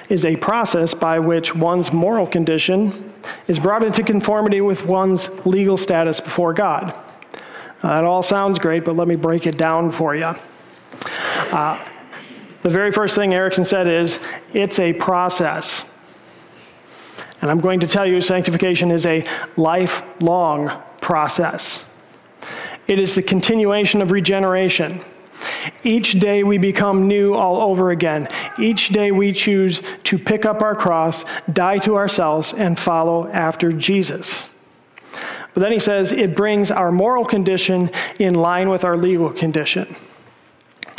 is 0.09 0.25
a 0.25 0.37
process 0.37 0.95
by 0.95 1.19
which 1.19 1.55
one's 1.55 1.93
moral 1.93 2.27
condition 2.27 3.13
is 3.49 3.59
brought 3.59 3.85
into 3.85 4.03
conformity 4.03 4.61
with 4.61 4.85
one's 4.85 5.29
legal 5.45 5.77
status 5.77 6.21
before 6.21 6.53
God. 6.53 6.99
Uh, 7.83 7.95
that 7.95 8.05
all 8.05 8.23
sounds 8.23 8.59
great, 8.59 8.85
but 8.85 8.97
let 8.97 9.09
me 9.09 9.17
break 9.17 9.47
it 9.47 9.57
down 9.57 9.93
for 9.93 10.15
you. 10.15 10.35
Uh, 11.53 11.85
the 12.63 12.71
very 12.71 12.91
first 12.91 13.15
thing 13.15 13.35
Erickson 13.35 13.65
said 13.65 13.87
is 13.87 14.19
it's 14.53 14.79
a 14.79 14.93
process. 14.93 15.85
And 17.41 17.51
I'm 17.51 17.61
going 17.61 17.81
to 17.81 17.87
tell 17.87 18.07
you 18.07 18.21
sanctification 18.21 18.91
is 18.91 19.07
a 19.07 19.25
lifelong 19.57 20.83
process. 21.01 21.85
It 22.89 22.99
is 22.99 23.15
the 23.15 23.23
continuation 23.23 24.01
of 24.01 24.11
regeneration. 24.11 25.05
Each 25.85 26.19
day 26.19 26.43
we 26.43 26.59
become 26.59 27.09
new 27.09 27.35
all 27.35 27.71
over 27.71 27.91
again. 27.91 28.29
Each 28.59 28.89
day 28.89 29.11
we 29.11 29.33
choose 29.33 29.83
to 30.05 30.19
pick 30.19 30.45
up 30.45 30.63
our 30.63 30.75
cross, 30.75 31.25
die 31.53 31.79
to 31.79 31.97
ourselves, 31.97 32.53
and 32.53 32.79
follow 32.79 33.29
after 33.29 33.73
Jesus. 33.73 34.49
But 35.55 35.61
then 35.63 35.73
he 35.73 35.79
says 35.79 36.13
it 36.13 36.37
brings 36.37 36.71
our 36.71 36.93
moral 36.93 37.25
condition 37.25 37.91
in 38.19 38.35
line 38.35 38.69
with 38.69 38.85
our 38.85 38.97
legal 38.97 39.33
condition. 39.33 39.97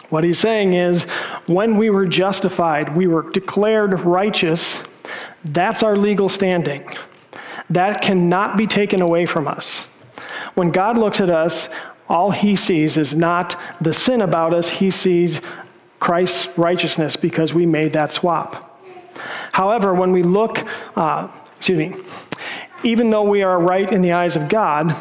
What 0.09 0.23
he's 0.23 0.39
saying 0.39 0.73
is 0.73 1.03
when 1.45 1.77
we 1.77 1.89
were 1.89 2.07
justified, 2.07 2.95
we 2.95 3.07
were 3.07 3.29
declared 3.29 3.99
righteous, 4.01 4.79
that's 5.43 5.83
our 5.83 5.95
legal 5.95 6.29
standing. 6.29 6.89
That 7.69 8.01
cannot 8.01 8.57
be 8.57 8.65
taken 8.65 9.01
away 9.01 9.25
from 9.25 9.47
us. 9.47 9.81
When 10.55 10.71
God 10.71 10.97
looks 10.97 11.21
at 11.21 11.29
us, 11.29 11.69
all 12.09 12.31
he 12.31 12.55
sees 12.55 12.97
is 12.97 13.15
not 13.15 13.59
the 13.81 13.93
sin 13.93 14.21
about 14.21 14.53
us, 14.53 14.69
he 14.69 14.91
sees 14.91 15.41
Christ's 15.99 16.47
righteousness 16.57 17.15
because 17.15 17.53
we 17.53 17.65
made 17.65 17.93
that 17.93 18.11
swap. 18.11 18.79
However, 19.51 19.93
when 19.93 20.11
we 20.11 20.23
look 20.23 20.65
uh, 20.95 21.27
excuse 21.57 21.77
me, 21.77 21.95
even 22.83 23.09
though 23.09 23.23
we 23.23 23.43
are 23.43 23.59
right 23.59 23.91
in 23.91 24.01
the 24.01 24.13
eyes 24.13 24.35
of 24.35 24.47
God, 24.47 24.95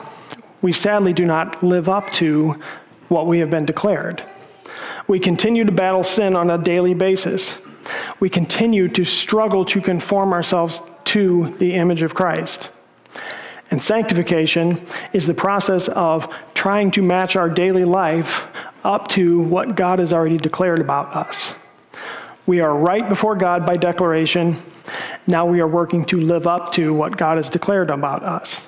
we 0.62 0.73
sadly 0.73 1.12
do 1.12 1.27
not 1.27 1.62
live 1.62 1.88
up 1.88 2.11
to 2.14 2.61
what 3.09 3.27
we 3.27 3.38
have 3.38 3.51
been 3.51 3.66
declared. 3.66 4.23
We 5.07 5.21
continue 5.21 5.64
to 5.64 5.73
battle 5.73 6.03
sin 6.03 6.35
on 6.35 6.51
a 6.51 6.59
daily 6.59 6.95
basis. 6.95 7.57
We 8.19 8.31
continue 8.31 8.88
to 8.88 9.05
struggle 9.05 9.64
to 9.66 9.81
conform 9.81 10.33
ourselves 10.33 10.81
to 11.05 11.55
the 11.59 11.75
image 11.75 12.03
of 12.03 12.14
Christ. 12.14 12.71
And 13.70 13.83
sanctification 13.83 14.81
is 15.12 15.26
the 15.26 15.35
process 15.35 15.88
of 15.88 16.33
trying 16.55 16.90
to 16.92 17.02
match 17.02 17.35
our 17.37 17.48
daily 17.48 17.85
life 17.85 18.46
up 18.85 19.09
to 19.09 19.40
what 19.40 19.74
God 19.74 19.98
has 19.98 20.12
already 20.12 20.38
declared 20.38 20.81
about 20.81 21.14
us. 21.16 21.55
We 22.46 22.61
are 22.61 22.76
right 22.76 23.09
before 23.09 23.35
God 23.35 23.66
by 23.66 23.76
declaration. 23.76 24.62
Now 25.26 25.46
we 25.46 25.61
are 25.61 25.66
working 25.66 26.05
to 26.07 26.20
live 26.20 26.46
up 26.46 26.70
to 26.72 26.94
what 26.94 27.16
God 27.16 27.38
has 27.38 27.50
declared 27.50 27.90
about 27.90 28.22
us. 28.22 28.62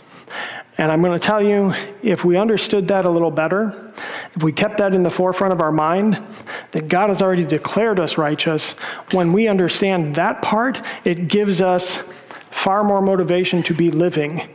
And 0.78 0.90
I'm 0.90 1.00
going 1.00 1.18
to 1.18 1.24
tell 1.24 1.42
you, 1.42 1.74
if 2.02 2.24
we 2.24 2.37
understood 2.37 2.88
that 2.88 3.04
a 3.04 3.11
little 3.11 3.30
better, 3.30 3.92
if 4.34 4.42
we 4.42 4.52
kept 4.52 4.78
that 4.78 4.94
in 4.94 5.04
the 5.04 5.11
forefront 5.11 5.52
of 5.52 5.61
our 5.61 5.72
mind, 5.72 6.24
that 6.72 6.88
God 6.88 7.08
has 7.08 7.22
already 7.22 7.44
declared 7.44 8.00
us 8.00 8.18
righteous, 8.18 8.72
when 9.12 9.32
we 9.32 9.46
understand 9.46 10.16
that 10.16 10.42
part, 10.42 10.80
it 11.04 11.28
gives 11.28 11.61
us 11.61 12.00
far 12.50 12.82
more 12.82 13.00
motivation 13.00 13.62
to 13.64 13.74
be 13.74 13.90
living 13.90 14.48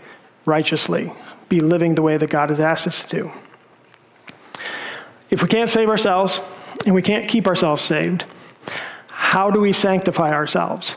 righteously, 0.46 1.12
be 1.50 1.60
living 1.60 1.96
the 1.96 2.02
way 2.02 2.18
that 2.18 2.30
God 2.30 2.50
has 2.50 2.60
asked 2.60 2.88
us 2.88 3.04
to 3.04 3.10
do. 3.10 3.32
If 5.30 5.42
we 5.42 5.48
can't 5.48 5.70
save 5.70 5.90
ourselves 5.90 6.42
and 6.86 6.94
we 6.94 7.02
can't 7.02 7.28
keep 7.28 7.48
ourselves 7.48 7.82
saved, 7.82 8.26
how 9.10 9.50
do 9.50 9.60
we 9.60 9.74
sanctify 9.74 10.32
ourselves? 10.32 10.96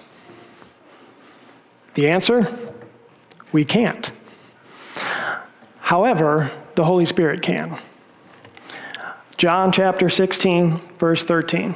The 1.94 2.11
answer 2.11 2.54
we 3.52 3.64
can't. 3.64 4.12
However, 5.78 6.50
the 6.74 6.85
Holy 6.85 7.06
Spirit 7.06 7.40
can. 7.40 7.78
John 9.38 9.72
chapter 9.72 10.11
16, 10.11 10.80
verse 10.98 11.22
13. 11.22 11.74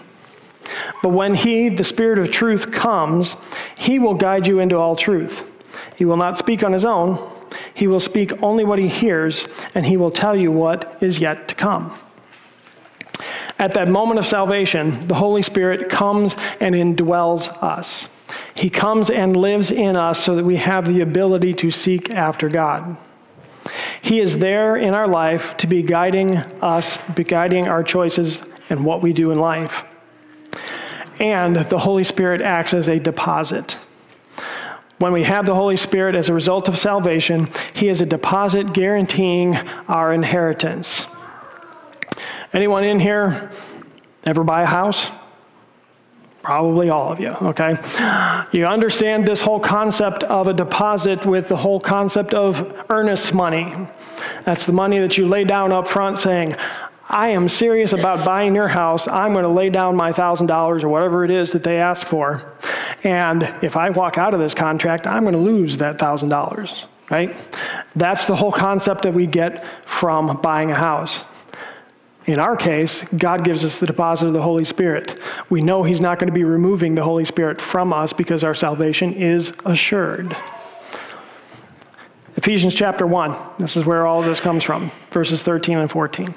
But 1.02 1.10
when 1.10 1.34
He, 1.34 1.68
the 1.68 1.84
Spirit 1.84 2.18
of 2.18 2.30
truth, 2.30 2.72
comes, 2.72 3.36
He 3.76 3.98
will 3.98 4.14
guide 4.14 4.46
you 4.46 4.58
into 4.58 4.76
all 4.76 4.96
truth. 4.96 5.42
He 5.96 6.04
will 6.04 6.16
not 6.16 6.36
speak 6.36 6.62
on 6.62 6.72
His 6.72 6.84
own, 6.84 7.30
He 7.74 7.86
will 7.86 8.00
speak 8.00 8.42
only 8.42 8.64
what 8.64 8.78
He 8.78 8.88
hears, 8.88 9.46
and 9.74 9.86
He 9.86 9.96
will 9.96 10.10
tell 10.10 10.36
you 10.36 10.52
what 10.52 11.02
is 11.02 11.18
yet 11.18 11.48
to 11.48 11.54
come. 11.54 11.98
At 13.58 13.74
that 13.74 13.88
moment 13.88 14.18
of 14.18 14.26
salvation, 14.26 15.06
the 15.06 15.14
Holy 15.14 15.42
Spirit 15.42 15.90
comes 15.90 16.34
and 16.60 16.74
indwells 16.74 17.48
us. 17.62 18.08
He 18.54 18.70
comes 18.70 19.10
and 19.10 19.36
lives 19.36 19.70
in 19.70 19.96
us 19.96 20.22
so 20.22 20.36
that 20.36 20.44
we 20.44 20.56
have 20.56 20.86
the 20.86 21.02
ability 21.02 21.54
to 21.54 21.70
seek 21.70 22.14
after 22.14 22.48
God. 22.48 22.96
He 24.02 24.20
is 24.20 24.38
there 24.38 24.76
in 24.76 24.94
our 24.94 25.06
life 25.06 25.56
to 25.58 25.66
be 25.66 25.82
guiding 25.82 26.36
us, 26.62 26.98
be 27.14 27.24
guiding 27.24 27.68
our 27.68 27.82
choices 27.82 28.40
and 28.70 28.84
what 28.84 29.02
we 29.02 29.12
do 29.12 29.30
in 29.30 29.38
life. 29.38 29.84
And 31.20 31.56
the 31.56 31.78
Holy 31.78 32.04
Spirit 32.04 32.40
acts 32.40 32.72
as 32.72 32.88
a 32.88 32.98
deposit. 32.98 33.78
When 35.00 35.14
we 35.14 35.24
have 35.24 35.46
the 35.46 35.54
Holy 35.54 35.78
Spirit 35.78 36.14
as 36.14 36.28
a 36.28 36.34
result 36.34 36.68
of 36.68 36.78
salvation, 36.78 37.48
He 37.72 37.88
is 37.88 38.02
a 38.02 38.06
deposit 38.06 38.74
guaranteeing 38.74 39.56
our 39.88 40.12
inheritance. 40.12 41.06
Anyone 42.52 42.84
in 42.84 43.00
here 43.00 43.50
ever 44.24 44.44
buy 44.44 44.60
a 44.60 44.66
house? 44.66 45.08
Probably 46.42 46.90
all 46.90 47.12
of 47.12 47.18
you, 47.18 47.28
okay? 47.28 47.78
You 48.52 48.66
understand 48.66 49.26
this 49.26 49.40
whole 49.40 49.58
concept 49.58 50.22
of 50.24 50.48
a 50.48 50.52
deposit 50.52 51.24
with 51.24 51.48
the 51.48 51.56
whole 51.56 51.80
concept 51.80 52.34
of 52.34 52.84
earnest 52.90 53.32
money. 53.32 53.74
That's 54.44 54.66
the 54.66 54.72
money 54.72 54.98
that 54.98 55.16
you 55.16 55.26
lay 55.26 55.44
down 55.44 55.72
up 55.72 55.88
front 55.88 56.18
saying, 56.18 56.54
I 57.10 57.30
am 57.30 57.48
serious 57.48 57.92
about 57.92 58.24
buying 58.24 58.54
your 58.54 58.68
house. 58.68 59.08
I'm 59.08 59.32
going 59.32 59.42
to 59.42 59.50
lay 59.50 59.68
down 59.68 59.96
my 59.96 60.12
$1,000 60.12 60.84
or 60.84 60.88
whatever 60.88 61.24
it 61.24 61.32
is 61.32 61.50
that 61.52 61.64
they 61.64 61.78
ask 61.78 62.06
for. 62.06 62.52
And 63.02 63.42
if 63.62 63.76
I 63.76 63.90
walk 63.90 64.16
out 64.16 64.32
of 64.32 64.38
this 64.38 64.54
contract, 64.54 65.08
I'm 65.08 65.24
going 65.24 65.34
to 65.34 65.40
lose 65.40 65.76
that 65.78 65.98
$1,000, 65.98 66.84
right? 67.10 67.34
That's 67.96 68.26
the 68.26 68.36
whole 68.36 68.52
concept 68.52 69.02
that 69.02 69.12
we 69.12 69.26
get 69.26 69.66
from 69.88 70.40
buying 70.40 70.70
a 70.70 70.76
house. 70.76 71.24
In 72.26 72.38
our 72.38 72.56
case, 72.56 73.02
God 73.18 73.42
gives 73.42 73.64
us 73.64 73.78
the 73.78 73.86
deposit 73.86 74.28
of 74.28 74.32
the 74.32 74.42
Holy 74.42 74.64
Spirit. 74.64 75.18
We 75.48 75.62
know 75.62 75.82
He's 75.82 76.00
not 76.00 76.20
going 76.20 76.28
to 76.28 76.32
be 76.32 76.44
removing 76.44 76.94
the 76.94 77.02
Holy 77.02 77.24
Spirit 77.24 77.60
from 77.60 77.92
us 77.92 78.12
because 78.12 78.44
our 78.44 78.54
salvation 78.54 79.14
is 79.14 79.52
assured. 79.64 80.36
Ephesians 82.36 82.74
chapter 82.76 83.04
1, 83.04 83.36
this 83.58 83.76
is 83.76 83.84
where 83.84 84.06
all 84.06 84.22
this 84.22 84.38
comes 84.38 84.62
from, 84.62 84.92
verses 85.10 85.42
13 85.42 85.76
and 85.76 85.90
14. 85.90 86.32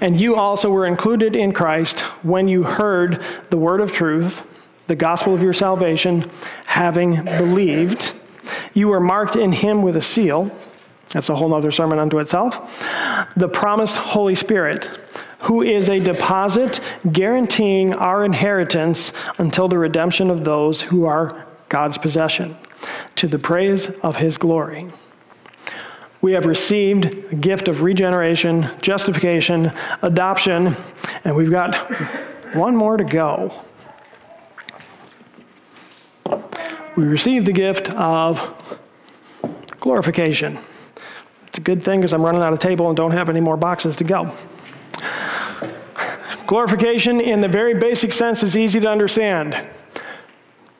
And 0.00 0.18
you 0.20 0.36
also 0.36 0.70
were 0.70 0.86
included 0.86 1.36
in 1.36 1.52
Christ 1.52 2.00
when 2.22 2.48
you 2.48 2.62
heard 2.62 3.22
the 3.50 3.58
word 3.58 3.80
of 3.80 3.92
truth, 3.92 4.42
the 4.86 4.96
gospel 4.96 5.34
of 5.34 5.42
your 5.42 5.52
salvation, 5.52 6.28
having 6.66 7.24
believed. 7.24 8.14
You 8.72 8.88
were 8.88 9.00
marked 9.00 9.36
in 9.36 9.52
Him 9.52 9.82
with 9.82 9.96
a 9.96 10.02
seal 10.02 10.50
that's 11.10 11.28
a 11.28 11.34
whole 11.34 11.52
other 11.54 11.72
sermon 11.72 11.98
unto 11.98 12.18
itself. 12.18 12.78
The 13.36 13.48
promised 13.48 13.96
Holy 13.96 14.34
Spirit, 14.34 14.86
who 15.40 15.62
is 15.62 15.88
a 15.88 15.98
deposit 15.98 16.80
guaranteeing 17.10 17.94
our 17.94 18.24
inheritance 18.24 19.12
until 19.38 19.68
the 19.68 19.78
redemption 19.78 20.30
of 20.30 20.44
those 20.44 20.80
who 20.80 21.06
are 21.06 21.46
God's 21.68 21.98
possession, 21.98 22.56
to 23.16 23.26
the 23.26 23.38
praise 23.38 23.88
of 24.02 24.16
his 24.16 24.38
glory. 24.38 24.88
We 26.22 26.32
have 26.32 26.44
received 26.44 27.30
the 27.30 27.36
gift 27.36 27.68
of 27.68 27.80
regeneration, 27.80 28.70
justification, 28.82 29.72
adoption, 30.02 30.76
and 31.24 31.34
we've 31.34 31.50
got 31.50 31.74
one 32.54 32.76
more 32.76 32.98
to 32.98 33.04
go. 33.04 33.64
We 36.96 37.04
received 37.04 37.46
the 37.46 37.52
gift 37.52 37.88
of 37.94 38.38
glorification. 39.78 40.58
It's 41.46 41.56
a 41.56 41.62
good 41.62 41.82
thing 41.82 42.00
because 42.00 42.12
I'm 42.12 42.22
running 42.22 42.42
out 42.42 42.52
of 42.52 42.58
table 42.58 42.88
and 42.88 42.96
don't 42.96 43.12
have 43.12 43.30
any 43.30 43.40
more 43.40 43.56
boxes 43.56 43.96
to 43.96 44.04
go. 44.04 44.34
Glorification, 46.46 47.20
in 47.20 47.40
the 47.40 47.48
very 47.48 47.74
basic 47.74 48.12
sense, 48.12 48.42
is 48.42 48.56
easy 48.56 48.78
to 48.80 48.88
understand. 48.88 49.68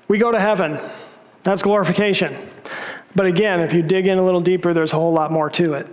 We 0.09 0.19
go 0.19 0.33
to 0.33 0.41
heaven. 0.41 0.79
That's 1.45 1.63
glorification. 1.63 2.50
But 3.15 3.27
again, 3.27 3.61
if 3.61 3.73
you 3.73 3.83
dig 3.83 4.07
in 4.07 4.19
a 4.19 4.25
little 4.25 4.41
deeper, 4.41 4.73
there's 4.73 4.93
a 4.93 4.97
whole 4.97 5.13
lot 5.13 5.33
more 5.33 5.51
to 5.51 5.75
it. 5.75 5.87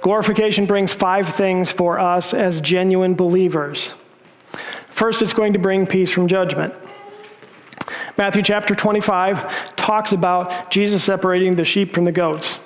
Glorification 0.00 0.66
brings 0.66 0.92
five 0.92 1.34
things 1.34 1.70
for 1.70 1.98
us 1.98 2.32
as 2.32 2.60
genuine 2.60 3.14
believers. 3.14 3.92
First, 4.90 5.20
it's 5.20 5.32
going 5.32 5.52
to 5.52 5.58
bring 5.58 5.86
peace 5.86 6.10
from 6.10 6.28
judgment. 6.28 6.74
Matthew 8.16 8.42
chapter 8.42 8.74
25 8.74 9.76
talks 9.76 10.12
about 10.12 10.70
Jesus 10.70 11.04
separating 11.04 11.54
the 11.54 11.64
sheep 11.64 11.94
from 11.94 12.04
the 12.04 12.12
goats. 12.12 12.58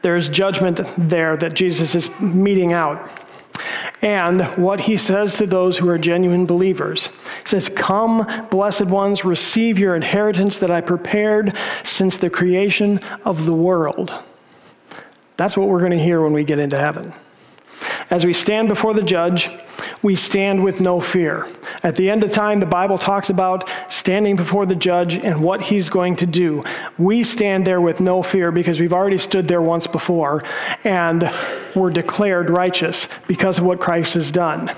There's 0.00 0.28
judgment 0.28 0.80
there 0.96 1.36
that 1.36 1.54
Jesus 1.54 1.94
is 1.94 2.08
meting 2.20 2.72
out. 2.72 3.10
And 4.00 4.42
what 4.56 4.80
he 4.80 4.96
says 4.96 5.34
to 5.34 5.46
those 5.46 5.78
who 5.78 5.88
are 5.88 5.98
genuine 5.98 6.46
believers. 6.46 7.10
He 7.42 7.48
says, 7.48 7.68
Come, 7.68 8.26
blessed 8.50 8.86
ones, 8.86 9.24
receive 9.24 9.78
your 9.78 9.96
inheritance 9.96 10.58
that 10.58 10.70
I 10.70 10.80
prepared 10.80 11.56
since 11.84 12.16
the 12.16 12.30
creation 12.30 12.98
of 13.24 13.46
the 13.46 13.54
world. 13.54 14.12
That's 15.36 15.56
what 15.56 15.68
we're 15.68 15.80
going 15.80 15.92
to 15.92 16.02
hear 16.02 16.22
when 16.22 16.32
we 16.32 16.44
get 16.44 16.58
into 16.58 16.78
heaven. 16.78 17.12
As 18.10 18.24
we 18.24 18.32
stand 18.32 18.68
before 18.68 18.94
the 18.94 19.02
judge, 19.02 19.50
we 20.02 20.16
stand 20.16 20.62
with 20.62 20.80
no 20.80 21.00
fear. 21.00 21.48
At 21.82 21.96
the 21.96 22.10
end 22.10 22.22
of 22.24 22.32
time, 22.32 22.60
the 22.60 22.66
Bible 22.66 22.98
talks 22.98 23.30
about 23.30 23.68
standing 23.88 24.36
before 24.36 24.66
the 24.66 24.74
judge 24.74 25.14
and 25.14 25.42
what 25.42 25.62
he's 25.62 25.88
going 25.88 26.16
to 26.16 26.26
do. 26.26 26.62
We 26.98 27.24
stand 27.24 27.66
there 27.66 27.80
with 27.80 28.00
no 28.00 28.22
fear 28.22 28.52
because 28.52 28.80
we've 28.80 28.92
already 28.92 29.18
stood 29.18 29.48
there 29.48 29.62
once 29.62 29.86
before 29.86 30.44
and 30.84 31.32
we're 31.74 31.90
declared 31.90 32.50
righteous 32.50 33.08
because 33.26 33.58
of 33.58 33.64
what 33.64 33.80
Christ 33.80 34.14
has 34.14 34.30
done. 34.30 34.70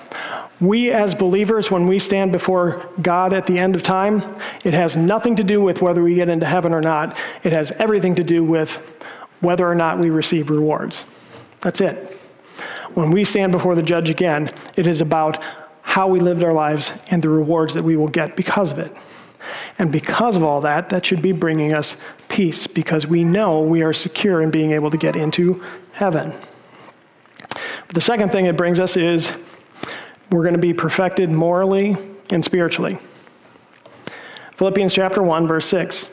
We, 0.64 0.90
as 0.92 1.14
believers, 1.14 1.70
when 1.70 1.86
we 1.86 1.98
stand 1.98 2.32
before 2.32 2.88
God 3.02 3.32
at 3.32 3.46
the 3.46 3.58
end 3.58 3.74
of 3.74 3.82
time, 3.82 4.38
it 4.64 4.72
has 4.72 4.96
nothing 4.96 5.36
to 5.36 5.44
do 5.44 5.60
with 5.60 5.82
whether 5.82 6.02
we 6.02 6.14
get 6.14 6.28
into 6.28 6.46
heaven 6.46 6.72
or 6.72 6.80
not. 6.80 7.16
It 7.42 7.52
has 7.52 7.70
everything 7.72 8.14
to 8.14 8.24
do 8.24 8.42
with 8.42 8.70
whether 9.40 9.68
or 9.68 9.74
not 9.74 9.98
we 9.98 10.10
receive 10.10 10.50
rewards. 10.50 11.04
That's 11.60 11.80
it. 11.80 12.18
When 12.94 13.10
we 13.10 13.24
stand 13.24 13.52
before 13.52 13.74
the 13.74 13.82
judge 13.82 14.08
again, 14.08 14.50
it 14.76 14.86
is 14.86 15.00
about 15.00 15.42
how 15.82 16.08
we 16.08 16.18
lived 16.18 16.42
our 16.42 16.52
lives 16.52 16.92
and 17.10 17.22
the 17.22 17.28
rewards 17.28 17.74
that 17.74 17.82
we 17.82 17.96
will 17.96 18.08
get 18.08 18.36
because 18.36 18.72
of 18.72 18.78
it. 18.78 18.96
And 19.78 19.92
because 19.92 20.36
of 20.36 20.42
all 20.42 20.60
that, 20.62 20.88
that 20.90 21.04
should 21.04 21.20
be 21.20 21.32
bringing 21.32 21.74
us 21.74 21.96
peace 22.28 22.66
because 22.66 23.06
we 23.06 23.22
know 23.22 23.60
we 23.60 23.82
are 23.82 23.92
secure 23.92 24.40
in 24.40 24.50
being 24.50 24.72
able 24.72 24.90
to 24.90 24.96
get 24.96 25.14
into 25.14 25.62
heaven. 25.92 26.32
But 27.48 27.94
the 27.94 28.00
second 28.00 28.32
thing 28.32 28.46
it 28.46 28.56
brings 28.56 28.80
us 28.80 28.96
is 28.96 29.32
we're 30.30 30.42
going 30.42 30.54
to 30.54 30.58
be 30.60 30.74
perfected 30.74 31.30
morally 31.30 31.96
and 32.30 32.44
spiritually. 32.44 32.98
Philippians 34.56 34.94
chapter 34.94 35.22
1, 35.22 35.46
verse 35.46 35.66
6. 35.66 36.06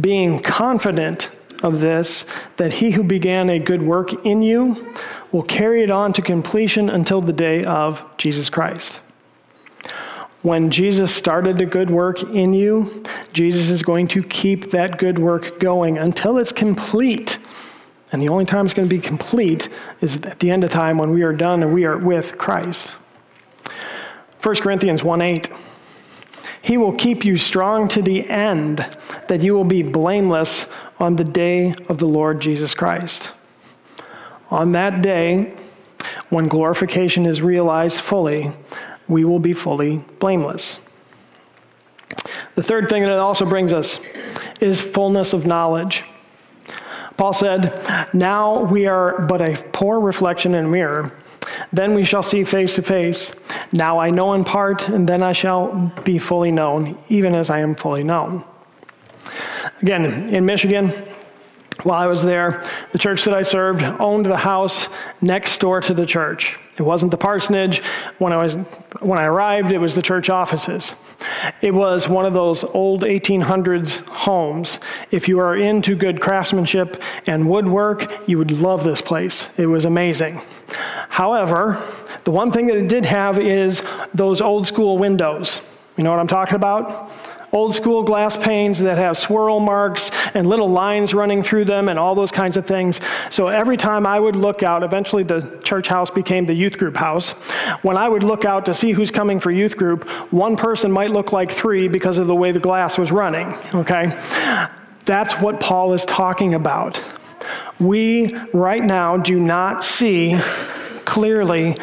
being 0.00 0.40
confident 0.40 1.30
of 1.62 1.80
this, 1.80 2.24
that 2.58 2.72
he 2.72 2.90
who 2.90 3.02
began 3.02 3.48
a 3.50 3.58
good 3.58 3.82
work 3.82 4.26
in 4.26 4.42
you 4.42 4.94
will 5.32 5.42
carry 5.42 5.82
it 5.82 5.90
on 5.90 6.12
to 6.12 6.22
completion 6.22 6.90
until 6.90 7.20
the 7.20 7.32
day 7.32 7.64
of 7.64 8.02
Jesus 8.18 8.48
Christ. 8.48 9.00
When 10.42 10.70
Jesus 10.70 11.12
started 11.12 11.60
a 11.60 11.66
good 11.66 11.90
work 11.90 12.22
in 12.22 12.54
you, 12.54 13.02
Jesus 13.32 13.68
is 13.68 13.82
going 13.82 14.06
to 14.08 14.22
keep 14.22 14.70
that 14.70 14.98
good 14.98 15.18
work 15.18 15.58
going 15.58 15.98
until 15.98 16.38
it's 16.38 16.52
complete. 16.52 17.38
And 18.12 18.22
the 18.22 18.28
only 18.28 18.44
time 18.44 18.66
it's 18.66 18.74
going 18.74 18.88
to 18.88 18.94
be 18.94 19.00
complete 19.00 19.68
is 20.00 20.16
at 20.20 20.38
the 20.38 20.50
end 20.50 20.62
of 20.62 20.70
time 20.70 20.98
when 20.98 21.10
we 21.10 21.22
are 21.22 21.32
done 21.32 21.62
and 21.62 21.74
we 21.74 21.84
are 21.84 21.98
with 21.98 22.38
Christ. 22.38 22.94
1 24.46 24.54
Corinthians 24.58 25.02
1 25.02 25.22
8. 25.22 25.48
He 26.62 26.76
will 26.76 26.92
keep 26.92 27.24
you 27.24 27.36
strong 27.36 27.88
to 27.88 28.00
the 28.00 28.30
end, 28.30 28.78
that 29.26 29.42
you 29.42 29.54
will 29.54 29.64
be 29.64 29.82
blameless 29.82 30.66
on 31.00 31.16
the 31.16 31.24
day 31.24 31.74
of 31.88 31.98
the 31.98 32.06
Lord 32.06 32.38
Jesus 32.38 32.72
Christ. 32.72 33.32
On 34.52 34.70
that 34.70 35.02
day, 35.02 35.56
when 36.28 36.46
glorification 36.46 37.26
is 37.26 37.42
realized 37.42 37.98
fully, 37.98 38.52
we 39.08 39.24
will 39.24 39.40
be 39.40 39.52
fully 39.52 39.96
blameless. 40.20 40.78
The 42.54 42.62
third 42.62 42.88
thing 42.88 43.02
that 43.02 43.10
it 43.10 43.18
also 43.18 43.46
brings 43.46 43.72
us 43.72 43.98
is 44.60 44.80
fullness 44.80 45.32
of 45.32 45.44
knowledge. 45.44 46.04
Paul 47.16 47.32
said, 47.32 48.14
Now 48.14 48.62
we 48.62 48.86
are 48.86 49.22
but 49.22 49.42
a 49.42 49.60
poor 49.72 49.98
reflection 49.98 50.54
in 50.54 50.66
a 50.66 50.68
mirror. 50.68 51.10
Then 51.72 51.94
we 51.94 52.04
shall 52.04 52.22
see 52.22 52.44
face 52.44 52.74
to 52.76 52.82
face. 52.82 53.32
Now 53.72 53.98
I 53.98 54.10
know 54.10 54.34
in 54.34 54.44
part, 54.44 54.88
and 54.88 55.08
then 55.08 55.22
I 55.22 55.32
shall 55.32 55.92
be 56.04 56.18
fully 56.18 56.52
known, 56.52 56.98
even 57.08 57.34
as 57.34 57.50
I 57.50 57.60
am 57.60 57.74
fully 57.74 58.04
known. 58.04 58.44
Again, 59.82 60.34
in 60.34 60.46
Michigan, 60.46 60.92
while 61.82 62.00
I 62.00 62.06
was 62.06 62.22
there, 62.22 62.64
the 62.92 62.98
church 62.98 63.24
that 63.24 63.34
I 63.36 63.42
served 63.42 63.82
owned 63.82 64.26
the 64.26 64.36
house 64.36 64.88
next 65.20 65.60
door 65.60 65.80
to 65.82 65.94
the 65.94 66.06
church. 66.06 66.58
It 66.78 66.82
wasn't 66.82 67.10
the 67.10 67.16
parsonage. 67.16 67.82
When 68.18 68.32
I, 68.32 68.42
was, 68.42 68.54
when 69.00 69.18
I 69.18 69.24
arrived, 69.24 69.72
it 69.72 69.78
was 69.78 69.94
the 69.94 70.02
church 70.02 70.28
offices. 70.28 70.92
It 71.62 71.72
was 71.72 72.08
one 72.08 72.26
of 72.26 72.34
those 72.34 72.64
old 72.64 73.02
1800s 73.02 74.06
homes. 74.08 74.78
If 75.10 75.28
you 75.28 75.38
are 75.38 75.56
into 75.56 75.94
good 75.94 76.20
craftsmanship 76.20 77.02
and 77.26 77.48
woodwork, 77.48 78.28
you 78.28 78.38
would 78.38 78.50
love 78.50 78.84
this 78.84 79.00
place. 79.00 79.48
It 79.56 79.66
was 79.66 79.84
amazing. 79.84 80.42
However, 81.16 81.82
the 82.24 82.30
one 82.30 82.52
thing 82.52 82.66
that 82.66 82.76
it 82.76 82.88
did 82.90 83.06
have 83.06 83.38
is 83.38 83.80
those 84.12 84.42
old 84.42 84.66
school 84.66 84.98
windows. 84.98 85.62
You 85.96 86.04
know 86.04 86.10
what 86.10 86.20
I'm 86.20 86.28
talking 86.28 86.56
about? 86.56 87.10
old 87.52 87.74
school 87.74 88.02
glass 88.02 88.36
panes 88.36 88.78
that 88.80 88.98
have 88.98 89.16
swirl 89.16 89.60
marks 89.60 90.10
and 90.34 90.46
little 90.46 90.68
lines 90.68 91.14
running 91.14 91.42
through 91.42 91.64
them 91.64 91.88
and 91.88 91.98
all 91.98 92.14
those 92.14 92.30
kinds 92.30 92.58
of 92.58 92.66
things. 92.66 93.00
So 93.30 93.46
every 93.46 93.78
time 93.78 94.06
I 94.06 94.20
would 94.20 94.36
look 94.36 94.62
out, 94.62 94.82
eventually 94.82 95.22
the 95.22 95.58
church 95.64 95.86
house 95.88 96.10
became 96.10 96.44
the 96.44 96.52
youth 96.52 96.76
group 96.76 96.96
house. 96.96 97.30
When 97.80 97.96
I 97.96 98.10
would 98.10 98.22
look 98.22 98.44
out 98.44 98.66
to 98.66 98.74
see 98.74 98.92
who's 98.92 99.10
coming 99.10 99.40
for 99.40 99.50
youth 99.50 99.78
group, 99.78 100.06
one 100.30 100.54
person 100.54 100.92
might 100.92 101.10
look 101.10 101.32
like 101.32 101.50
three 101.50 101.88
because 101.88 102.18
of 102.18 102.26
the 102.26 102.34
way 102.34 102.52
the 102.52 102.60
glass 102.60 102.98
was 102.98 103.10
running, 103.10 103.54
okay? 103.74 104.18
That's 105.06 105.40
what 105.40 105.60
Paul 105.60 105.94
is 105.94 106.04
talking 106.04 106.54
about. 106.54 107.00
We 107.80 108.34
right 108.52 108.84
now 108.84 109.16
do 109.16 109.40
not 109.40 109.82
see 109.82 110.38
clearly 111.06 111.78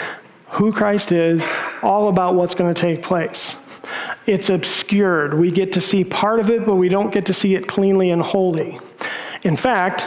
who 0.49 0.71
Christ 0.71 1.11
is, 1.11 1.43
all 1.81 2.09
about 2.09 2.35
what's 2.35 2.53
going 2.53 2.73
to 2.73 2.79
take 2.79 3.01
place 3.01 3.55
it's 4.25 4.49
obscured. 4.49 5.33
We 5.33 5.51
get 5.51 5.73
to 5.73 5.81
see 5.81 6.03
part 6.03 6.39
of 6.39 6.49
it, 6.49 6.65
but 6.65 6.75
we 6.75 6.89
don't 6.89 7.13
get 7.13 7.25
to 7.25 7.33
see 7.33 7.55
it 7.55 7.67
cleanly 7.67 8.11
and 8.11 8.21
wholly. 8.21 8.79
In 9.43 9.57
fact, 9.57 10.05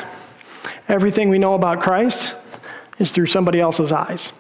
everything 0.89 1.29
we 1.29 1.39
know 1.39 1.55
about 1.55 1.81
Christ 1.83 2.35
is 2.99 3.13
through 3.13 3.27
somebody 3.27 3.61
else's 3.61 3.93
eyes. 3.93 4.33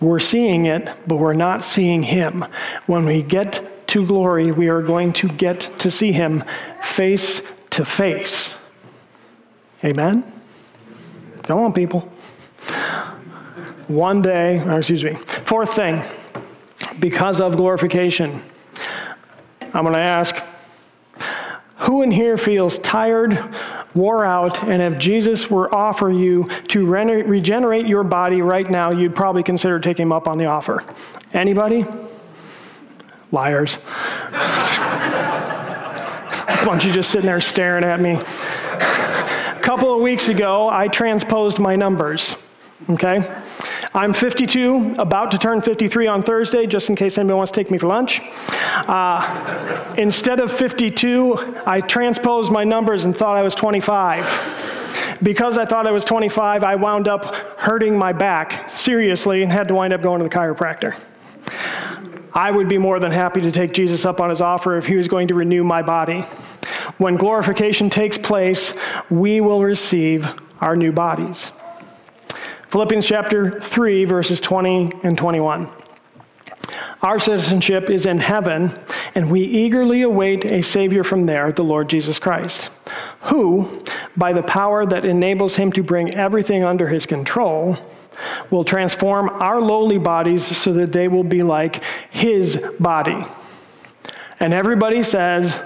We're 0.00 0.18
seeing 0.18 0.66
it, 0.66 0.88
but 1.06 1.16
we're 1.16 1.34
not 1.34 1.64
seeing 1.64 2.02
Him. 2.02 2.44
When 2.86 3.04
we 3.04 3.22
get 3.22 3.86
to 3.88 4.06
glory, 4.06 4.50
we 4.50 4.68
are 4.68 4.82
going 4.82 5.12
to 5.14 5.28
get 5.28 5.70
to 5.78 5.90
see 5.90 6.10
Him 6.10 6.42
face 6.82 7.42
to 7.70 7.84
face. 7.84 8.54
Amen? 9.84 10.24
Come 11.44 11.58
on, 11.58 11.72
people. 11.72 12.10
One 13.90 14.22
day, 14.22 14.60
or 14.60 14.78
excuse 14.78 15.02
me, 15.02 15.14
fourth 15.14 15.74
thing 15.74 16.00
because 17.00 17.40
of 17.40 17.56
glorification. 17.56 18.40
I'm 19.74 19.82
going 19.82 19.94
to 19.94 20.00
ask 20.00 20.40
who 21.78 22.02
in 22.02 22.12
here 22.12 22.38
feels 22.38 22.78
tired, 22.78 23.52
wore 23.92 24.24
out, 24.24 24.62
and 24.68 24.80
if 24.80 24.96
Jesus 25.00 25.50
were 25.50 25.74
offer 25.74 26.08
you 26.08 26.48
to 26.68 26.86
re- 26.86 27.22
regenerate 27.22 27.86
your 27.86 28.04
body 28.04 28.42
right 28.42 28.70
now, 28.70 28.92
you'd 28.92 29.16
probably 29.16 29.42
consider 29.42 29.80
taking 29.80 30.04
him 30.04 30.12
up 30.12 30.28
on 30.28 30.38
the 30.38 30.46
offer? 30.46 30.84
Anybody? 31.32 31.84
Liars. 33.32 33.76
A 36.46 36.62
bunch 36.64 36.84
of 36.84 36.88
you 36.90 36.92
just 36.92 37.10
sitting 37.10 37.26
there 37.26 37.40
staring 37.40 37.84
at 37.84 37.98
me. 37.98 38.12
A 38.12 39.60
couple 39.60 39.92
of 39.92 40.00
weeks 40.00 40.28
ago, 40.28 40.68
I 40.68 40.86
transposed 40.86 41.58
my 41.58 41.74
numbers. 41.74 42.36
Okay? 42.88 43.28
I'm 43.92 44.12
52, 44.12 44.94
about 44.98 45.32
to 45.32 45.38
turn 45.38 45.62
53 45.62 46.06
on 46.06 46.22
Thursday, 46.22 46.64
just 46.64 46.88
in 46.88 46.94
case 46.94 47.18
anybody 47.18 47.36
wants 47.36 47.50
to 47.50 47.58
take 47.58 47.72
me 47.72 47.78
for 47.78 47.88
lunch. 47.88 48.20
Uh, 48.86 49.94
instead 49.98 50.38
of 50.38 50.52
52, 50.52 51.62
I 51.66 51.80
transposed 51.80 52.52
my 52.52 52.62
numbers 52.62 53.04
and 53.04 53.16
thought 53.16 53.36
I 53.36 53.42
was 53.42 53.56
25. 53.56 55.18
Because 55.24 55.58
I 55.58 55.66
thought 55.66 55.88
I 55.88 55.90
was 55.90 56.04
25, 56.04 56.62
I 56.62 56.76
wound 56.76 57.08
up 57.08 57.34
hurting 57.58 57.98
my 57.98 58.12
back 58.12 58.70
seriously 58.76 59.42
and 59.42 59.50
had 59.50 59.66
to 59.66 59.74
wind 59.74 59.92
up 59.92 60.02
going 60.02 60.20
to 60.20 60.28
the 60.28 60.34
chiropractor. 60.34 60.96
I 62.32 62.52
would 62.52 62.68
be 62.68 62.78
more 62.78 63.00
than 63.00 63.10
happy 63.10 63.40
to 63.40 63.50
take 63.50 63.72
Jesus 63.72 64.04
up 64.04 64.20
on 64.20 64.30
his 64.30 64.40
offer 64.40 64.76
if 64.76 64.86
he 64.86 64.94
was 64.94 65.08
going 65.08 65.26
to 65.28 65.34
renew 65.34 65.64
my 65.64 65.82
body. 65.82 66.20
When 66.98 67.16
glorification 67.16 67.90
takes 67.90 68.16
place, 68.16 68.72
we 69.10 69.40
will 69.40 69.64
receive 69.64 70.28
our 70.60 70.76
new 70.76 70.92
bodies. 70.92 71.50
Philippians 72.70 73.04
chapter 73.04 73.60
3, 73.60 74.04
verses 74.04 74.38
20 74.38 74.90
and 75.02 75.18
21. 75.18 75.68
Our 77.02 77.18
citizenship 77.18 77.90
is 77.90 78.06
in 78.06 78.18
heaven, 78.18 78.78
and 79.16 79.28
we 79.28 79.40
eagerly 79.40 80.02
await 80.02 80.44
a 80.44 80.62
Savior 80.62 81.02
from 81.02 81.24
there, 81.24 81.50
the 81.50 81.64
Lord 81.64 81.88
Jesus 81.88 82.20
Christ, 82.20 82.70
who, 83.22 83.82
by 84.16 84.32
the 84.32 84.44
power 84.44 84.86
that 84.86 85.04
enables 85.04 85.56
him 85.56 85.72
to 85.72 85.82
bring 85.82 86.14
everything 86.14 86.62
under 86.62 86.86
his 86.86 87.06
control, 87.06 87.76
will 88.52 88.64
transform 88.64 89.28
our 89.28 89.60
lowly 89.60 89.98
bodies 89.98 90.56
so 90.56 90.72
that 90.74 90.92
they 90.92 91.08
will 91.08 91.24
be 91.24 91.42
like 91.42 91.82
his 92.10 92.56
body. 92.78 93.24
And 94.38 94.54
everybody 94.54 95.02
says, 95.02 95.58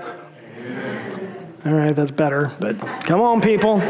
Amen. 0.56 1.54
All 1.66 1.74
right, 1.74 1.94
that's 1.94 2.10
better, 2.10 2.50
but 2.60 2.78
come 2.78 3.20
on, 3.20 3.42
people. 3.42 3.82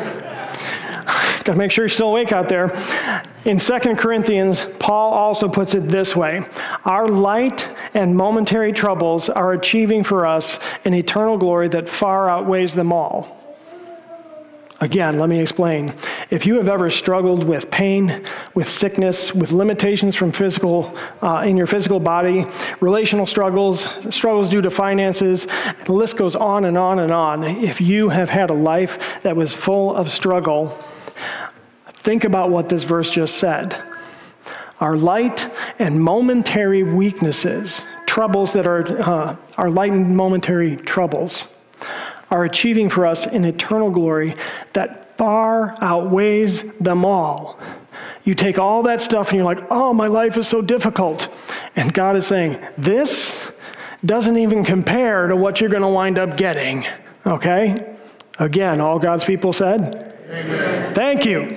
Got 1.44 1.52
to 1.52 1.58
make 1.58 1.70
sure 1.70 1.84
you're 1.84 1.88
still 1.88 2.08
awake 2.08 2.32
out 2.32 2.48
there. 2.48 2.72
In 3.44 3.58
2 3.58 3.78
Corinthians, 3.96 4.64
Paul 4.78 5.12
also 5.12 5.48
puts 5.48 5.74
it 5.74 5.88
this 5.88 6.16
way 6.16 6.44
Our 6.84 7.08
light 7.08 7.68
and 7.94 8.16
momentary 8.16 8.72
troubles 8.72 9.28
are 9.28 9.52
achieving 9.52 10.04
for 10.04 10.26
us 10.26 10.58
an 10.84 10.94
eternal 10.94 11.36
glory 11.38 11.68
that 11.68 11.88
far 11.88 12.28
outweighs 12.28 12.74
them 12.74 12.92
all. 12.92 13.44
Again, 14.80 15.18
let 15.18 15.28
me 15.28 15.38
explain. 15.38 15.94
If 16.30 16.44
you 16.44 16.56
have 16.56 16.68
ever 16.68 16.90
struggled 16.90 17.44
with 17.44 17.70
pain, 17.70 18.26
with 18.54 18.68
sickness, 18.68 19.32
with 19.32 19.52
limitations 19.52 20.16
from 20.16 20.32
physical 20.32 20.94
uh, 21.22 21.44
in 21.46 21.56
your 21.56 21.66
physical 21.66 22.00
body, 22.00 22.44
relational 22.80 23.26
struggles, 23.26 23.86
struggles 24.10 24.50
due 24.50 24.60
to 24.60 24.70
finances, 24.70 25.46
the 25.86 25.92
list 25.92 26.16
goes 26.16 26.34
on 26.34 26.64
and 26.64 26.76
on 26.76 26.98
and 26.98 27.12
on. 27.12 27.44
If 27.44 27.80
you 27.80 28.08
have 28.08 28.28
had 28.28 28.50
a 28.50 28.54
life 28.54 28.98
that 29.22 29.34
was 29.36 29.52
full 29.52 29.94
of 29.94 30.10
struggle, 30.10 30.76
Think 32.04 32.24
about 32.24 32.50
what 32.50 32.68
this 32.68 32.84
verse 32.84 33.10
just 33.10 33.38
said. 33.38 33.82
Our 34.78 34.94
light 34.94 35.50
and 35.78 35.98
momentary 35.98 36.82
weaknesses, 36.82 37.82
troubles 38.06 38.52
that 38.52 38.66
are 38.66 38.86
uh, 39.00 39.36
our 39.56 39.70
light 39.70 39.92
and 39.92 40.14
momentary 40.14 40.76
troubles, 40.76 41.46
are 42.30 42.44
achieving 42.44 42.90
for 42.90 43.06
us 43.06 43.24
an 43.26 43.46
eternal 43.46 43.90
glory 43.90 44.34
that 44.74 45.16
far 45.16 45.76
outweighs 45.80 46.64
them 46.78 47.06
all. 47.06 47.58
You 48.24 48.34
take 48.34 48.58
all 48.58 48.82
that 48.82 49.00
stuff 49.00 49.28
and 49.28 49.36
you're 49.36 49.44
like, 49.44 49.64
oh, 49.70 49.94
my 49.94 50.06
life 50.06 50.36
is 50.36 50.46
so 50.46 50.60
difficult. 50.60 51.28
And 51.74 51.92
God 51.92 52.16
is 52.16 52.26
saying, 52.26 52.58
this 52.76 53.32
doesn't 54.04 54.36
even 54.36 54.62
compare 54.62 55.28
to 55.28 55.36
what 55.36 55.60
you're 55.60 55.70
going 55.70 55.82
to 55.82 55.88
wind 55.88 56.18
up 56.18 56.36
getting. 56.36 56.86
Okay? 57.26 57.96
Again, 58.38 58.82
all 58.82 58.98
God's 58.98 59.24
people 59.24 59.54
said, 59.54 60.10
Amen. 60.28 60.63
Thank 60.94 61.24
you. 61.24 61.48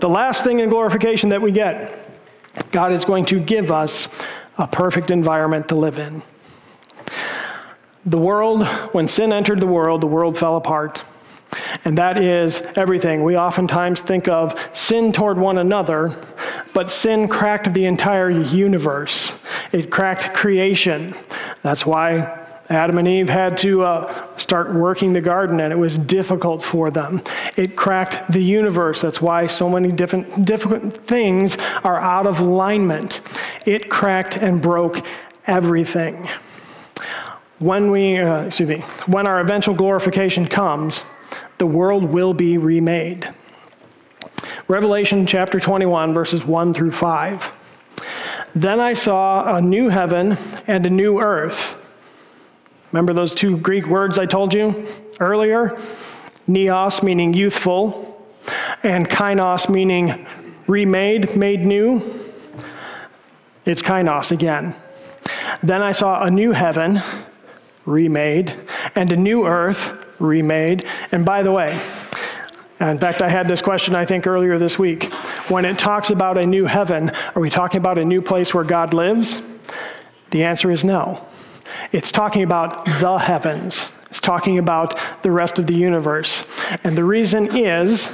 The 0.00 0.08
last 0.08 0.42
thing 0.42 0.60
in 0.60 0.70
glorification 0.70 1.28
that 1.28 1.42
we 1.42 1.52
get, 1.52 1.98
God 2.72 2.92
is 2.92 3.04
going 3.04 3.26
to 3.26 3.38
give 3.38 3.70
us 3.70 4.08
a 4.56 4.66
perfect 4.66 5.10
environment 5.10 5.68
to 5.68 5.74
live 5.74 5.98
in. 5.98 6.22
The 8.06 8.16
world, 8.16 8.66
when 8.92 9.06
sin 9.06 9.32
entered 9.32 9.60
the 9.60 9.66
world, 9.66 10.00
the 10.00 10.06
world 10.06 10.38
fell 10.38 10.56
apart. 10.56 11.02
And 11.84 11.98
that 11.98 12.22
is 12.22 12.62
everything. 12.76 13.22
We 13.22 13.36
oftentimes 13.36 14.00
think 14.00 14.28
of 14.28 14.58
sin 14.72 15.12
toward 15.12 15.36
one 15.36 15.58
another, 15.58 16.18
but 16.72 16.90
sin 16.90 17.28
cracked 17.28 17.74
the 17.74 17.84
entire 17.84 18.30
universe. 18.30 19.32
It 19.72 19.90
cracked 19.90 20.34
creation. 20.34 21.14
That's 21.62 21.84
why 21.84 22.39
Adam 22.70 22.98
and 22.98 23.08
Eve 23.08 23.28
had 23.28 23.56
to 23.58 23.82
uh, 23.82 24.36
start 24.36 24.72
working 24.72 25.12
the 25.12 25.20
garden, 25.20 25.60
and 25.60 25.72
it 25.72 25.76
was 25.76 25.98
difficult 25.98 26.62
for 26.62 26.88
them. 26.88 27.20
It 27.56 27.74
cracked 27.74 28.30
the 28.30 28.42
universe. 28.42 29.02
That's 29.02 29.20
why 29.20 29.48
so 29.48 29.68
many 29.68 29.90
different, 29.90 30.44
different 30.44 31.04
things 31.06 31.56
are 31.82 31.98
out 31.98 32.28
of 32.28 32.38
alignment. 32.38 33.22
It 33.66 33.90
cracked 33.90 34.36
and 34.36 34.62
broke 34.62 35.04
everything. 35.48 36.28
When 37.58 37.90
we, 37.90 38.18
uh, 38.18 38.42
excuse 38.42 38.68
me, 38.68 38.80
when 39.06 39.26
our 39.26 39.40
eventual 39.40 39.74
glorification 39.74 40.46
comes, 40.46 41.02
the 41.58 41.66
world 41.66 42.04
will 42.04 42.32
be 42.32 42.56
remade. 42.56 43.28
Revelation 44.68 45.26
chapter 45.26 45.58
21, 45.58 46.14
verses 46.14 46.44
1 46.46 46.72
through 46.72 46.92
5. 46.92 47.50
Then 48.54 48.78
I 48.78 48.94
saw 48.94 49.56
a 49.56 49.60
new 49.60 49.88
heaven 49.88 50.38
and 50.68 50.86
a 50.86 50.90
new 50.90 51.20
earth. 51.20 51.79
Remember 52.92 53.12
those 53.12 53.34
two 53.34 53.56
Greek 53.56 53.86
words 53.86 54.18
I 54.18 54.26
told 54.26 54.52
you 54.52 54.86
earlier? 55.20 55.80
Neos, 56.48 57.02
meaning 57.02 57.32
youthful, 57.32 58.26
and 58.82 59.08
kainos, 59.08 59.68
meaning 59.68 60.26
remade, 60.66 61.36
made 61.36 61.64
new. 61.64 62.02
It's 63.64 63.82
kainos 63.82 64.32
again. 64.32 64.74
Then 65.62 65.82
I 65.82 65.92
saw 65.92 66.24
a 66.24 66.30
new 66.30 66.52
heaven, 66.52 67.02
remade, 67.86 68.60
and 68.96 69.12
a 69.12 69.16
new 69.16 69.46
earth, 69.46 69.92
remade. 70.18 70.86
And 71.12 71.24
by 71.24 71.42
the 71.42 71.52
way, 71.52 71.80
in 72.80 72.98
fact, 72.98 73.20
I 73.20 73.28
had 73.28 73.46
this 73.46 73.60
question, 73.60 73.94
I 73.94 74.06
think, 74.06 74.26
earlier 74.26 74.58
this 74.58 74.78
week. 74.78 75.12
When 75.48 75.64
it 75.64 75.78
talks 75.78 76.10
about 76.10 76.38
a 76.38 76.46
new 76.46 76.64
heaven, 76.64 77.10
are 77.34 77.40
we 77.40 77.50
talking 77.50 77.78
about 77.78 77.98
a 77.98 78.04
new 78.04 78.22
place 78.22 78.54
where 78.54 78.64
God 78.64 78.94
lives? 78.94 79.40
The 80.30 80.44
answer 80.44 80.70
is 80.70 80.82
no. 80.82 81.26
It's 81.92 82.12
talking 82.12 82.42
about 82.42 82.84
the 82.84 83.18
heavens, 83.18 83.88
it's 84.08 84.20
talking 84.20 84.58
about 84.58 84.98
the 85.22 85.30
rest 85.30 85.58
of 85.58 85.66
the 85.66 85.74
universe. 85.74 86.44
And 86.84 86.96
the 86.96 87.04
reason 87.04 87.56
is 87.56 88.08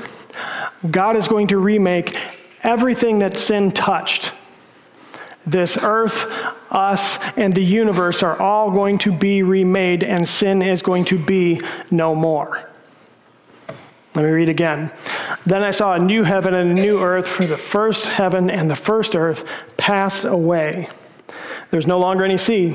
God 0.90 1.16
is 1.16 1.28
going 1.28 1.48
to 1.48 1.58
remake 1.58 2.18
everything 2.62 3.18
that 3.20 3.36
sin 3.36 3.72
touched. 3.72 4.32
This 5.46 5.76
earth, 5.76 6.26
us, 6.70 7.18
and 7.36 7.54
the 7.54 7.62
universe 7.62 8.22
are 8.22 8.40
all 8.40 8.70
going 8.70 8.98
to 8.98 9.12
be 9.12 9.42
remade, 9.42 10.02
and 10.02 10.28
sin 10.28 10.60
is 10.60 10.82
going 10.82 11.04
to 11.06 11.18
be 11.18 11.60
no 11.90 12.14
more. 12.14 12.68
Let 14.14 14.24
me 14.24 14.30
read 14.30 14.48
again. 14.48 14.90
Then 15.44 15.62
I 15.62 15.70
saw 15.70 15.94
a 15.94 15.98
new 15.98 16.24
heaven 16.24 16.54
and 16.54 16.70
a 16.70 16.74
new 16.74 16.98
earth, 16.98 17.28
for 17.28 17.46
the 17.46 17.56
first 17.56 18.06
heaven 18.06 18.50
and 18.50 18.70
the 18.70 18.76
first 18.76 19.14
earth 19.14 19.48
passed 19.76 20.24
away. 20.24 20.88
There's 21.70 21.86
no 21.86 21.98
longer 21.98 22.24
any 22.24 22.38
sea. 22.38 22.74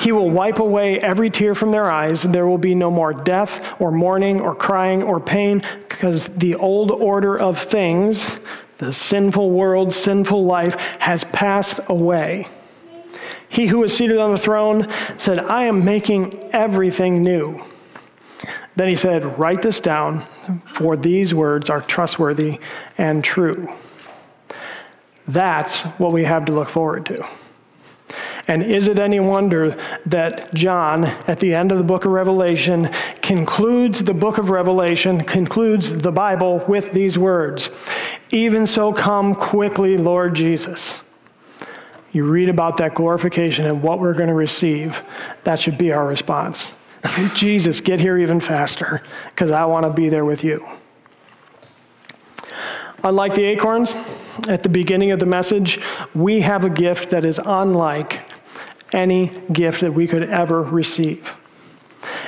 He 0.00 0.12
will 0.12 0.30
wipe 0.30 0.60
away 0.60 0.98
every 0.98 1.28
tear 1.28 1.54
from 1.54 1.72
their 1.72 1.90
eyes. 1.90 2.22
There 2.22 2.46
will 2.46 2.56
be 2.56 2.74
no 2.74 2.90
more 2.90 3.12
death 3.12 3.78
or 3.78 3.92
mourning 3.92 4.40
or 4.40 4.54
crying 4.54 5.02
or 5.02 5.20
pain 5.20 5.62
because 5.90 6.24
the 6.24 6.54
old 6.54 6.90
order 6.90 7.38
of 7.38 7.58
things, 7.58 8.38
the 8.78 8.94
sinful 8.94 9.50
world, 9.50 9.92
sinful 9.92 10.46
life, 10.46 10.76
has 11.00 11.24
passed 11.24 11.80
away. 11.88 12.48
He 13.50 13.66
who 13.66 13.80
was 13.80 13.94
seated 13.94 14.16
on 14.16 14.32
the 14.32 14.38
throne 14.38 14.90
said, 15.18 15.38
I 15.38 15.64
am 15.64 15.84
making 15.84 16.50
everything 16.54 17.20
new. 17.20 17.62
Then 18.76 18.88
he 18.88 18.96
said, 18.96 19.38
Write 19.38 19.60
this 19.60 19.80
down, 19.80 20.24
for 20.72 20.96
these 20.96 21.34
words 21.34 21.68
are 21.68 21.82
trustworthy 21.82 22.58
and 22.96 23.22
true. 23.22 23.70
That's 25.28 25.80
what 25.98 26.12
we 26.12 26.24
have 26.24 26.46
to 26.46 26.52
look 26.52 26.70
forward 26.70 27.04
to. 27.06 27.28
And 28.50 28.64
is 28.64 28.88
it 28.88 28.98
any 28.98 29.20
wonder 29.20 29.76
that 30.06 30.52
John, 30.54 31.04
at 31.04 31.38
the 31.38 31.54
end 31.54 31.70
of 31.70 31.78
the 31.78 31.84
book 31.84 32.04
of 32.04 32.10
Revelation, 32.10 32.90
concludes 33.22 34.02
the 34.02 34.12
book 34.12 34.38
of 34.38 34.50
Revelation, 34.50 35.22
concludes 35.22 35.92
the 35.92 36.10
Bible 36.10 36.58
with 36.66 36.90
these 36.90 37.16
words 37.16 37.70
Even 38.32 38.66
so, 38.66 38.92
come 38.92 39.36
quickly, 39.36 39.96
Lord 39.96 40.34
Jesus. 40.34 41.00
You 42.10 42.24
read 42.24 42.48
about 42.48 42.76
that 42.78 42.96
glorification 42.96 43.66
and 43.66 43.84
what 43.84 44.00
we're 44.00 44.14
going 44.14 44.28
to 44.28 44.34
receive. 44.34 45.00
That 45.44 45.60
should 45.60 45.78
be 45.78 45.92
our 45.92 46.04
response. 46.04 46.72
Jesus, 47.34 47.80
get 47.80 48.00
here 48.00 48.18
even 48.18 48.40
faster 48.40 49.00
because 49.28 49.52
I 49.52 49.64
want 49.64 49.84
to 49.84 49.90
be 49.90 50.08
there 50.08 50.24
with 50.24 50.42
you. 50.42 50.66
Unlike 53.04 53.34
the 53.34 53.44
acorns 53.44 53.94
at 54.48 54.64
the 54.64 54.68
beginning 54.68 55.12
of 55.12 55.20
the 55.20 55.26
message, 55.26 55.80
we 56.16 56.40
have 56.40 56.64
a 56.64 56.68
gift 56.68 57.10
that 57.10 57.24
is 57.24 57.38
unlike 57.38 58.24
any 58.92 59.28
gift 59.52 59.80
that 59.80 59.92
we 59.92 60.06
could 60.06 60.28
ever 60.30 60.62
receive. 60.62 61.34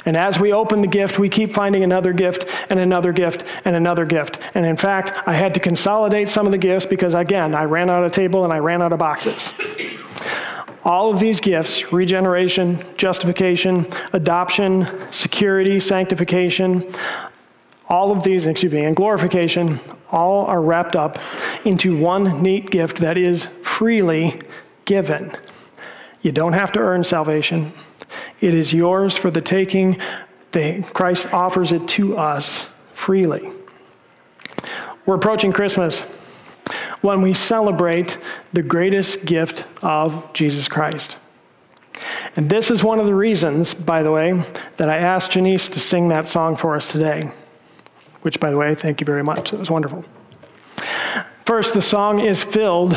And 0.05 0.17
as 0.17 0.39
we 0.39 0.53
open 0.53 0.83
the 0.83 0.89
gift, 0.89 1.19
we 1.19 1.29
keep 1.29 1.53
finding 1.53 1.83
another 1.83 2.13
gift 2.13 2.47
and 2.69 2.79
another 2.79 3.13
gift 3.13 3.45
and 3.65 3.75
another 3.75 4.05
gift. 4.05 4.41
And 4.55 4.67
in 4.67 4.77
fact, 4.77 5.27
I 5.27 5.35
had 5.35 5.55
to 5.55 5.61
consolidate 5.61 6.29
some 6.29 6.45
of 6.45 6.53
the 6.53 6.59
gifts 6.59 6.87
because, 6.87 7.15
again, 7.15 7.55
I 7.55 7.65
ran 7.65 7.89
out 7.89 8.05
of 8.05 8.13
table 8.13 8.45
and 8.45 8.53
I 8.53 8.59
ran 8.59 8.83
out 8.83 8.93
of 8.93 8.99
boxes. 8.99 9.53
All 10.85 11.13
of 11.13 11.21
these 11.21 11.41
gifts 11.41 11.93
regeneration, 11.93 12.85
justification, 12.97 13.87
adoption, 14.13 15.07
security, 15.11 15.79
sanctification 15.79 16.85
all 17.93 18.11
of 18.11 18.23
these, 18.23 18.47
excuse 18.47 18.73
me, 18.73 18.85
and 18.85 18.97
glorification 18.97 19.79
all 20.11 20.47
are 20.47 20.63
wrapped 20.63 20.97
up 20.97 21.19
into 21.67 21.95
one 21.95 22.43
neat 22.43 22.71
gift 22.71 22.97
that 22.99 23.19
is 23.19 23.47
freely 23.63 24.41
given. 24.87 25.37
You 26.23 26.33
don't 26.33 26.53
have 26.53 26.73
to 26.73 26.81
earn 26.81 27.05
salvation. 27.05 27.73
It 28.41 28.55
is 28.55 28.73
yours 28.73 29.17
for 29.17 29.31
the 29.31 29.41
taking. 29.41 30.01
The, 30.53 30.83
Christ 30.93 31.27
offers 31.33 31.73
it 31.73 31.87
to 31.89 32.17
us 32.17 32.69
freely. 32.95 33.51
We're 35.05 35.17
approaching 35.17 35.53
Christmas 35.53 36.03
when 37.01 37.23
we 37.23 37.35
celebrate 37.35 38.19
the 38.53 38.63
greatest 38.63 39.25
gift 39.25 39.65
of 39.83 40.33
Jesus 40.33 40.69
Christ. 40.69 41.17
And 42.37 42.49
this 42.49 42.71
is 42.71 42.83
one 42.83 43.01
of 43.01 43.07
the 43.07 43.15
reasons, 43.15 43.75
by 43.75 44.03
the 44.03 44.13
way, 44.13 44.43
that 44.77 44.89
I 44.89 44.99
asked 44.99 45.33
Janice 45.33 45.69
to 45.69 45.81
sing 45.81 46.09
that 46.09 46.29
song 46.29 46.57
for 46.57 46.77
us 46.77 46.91
today. 46.91 47.31
Which, 48.23 48.39
by 48.39 48.51
the 48.51 48.57
way, 48.57 48.75
thank 48.77 49.01
you 49.01 49.05
very 49.05 49.25
much. 49.25 49.53
It 49.53 49.59
was 49.59 49.71
wonderful. 49.71 50.05
First, 51.45 51.75
the 51.75 51.83
song 51.83 52.21
is 52.21 52.45
filled 52.45 52.97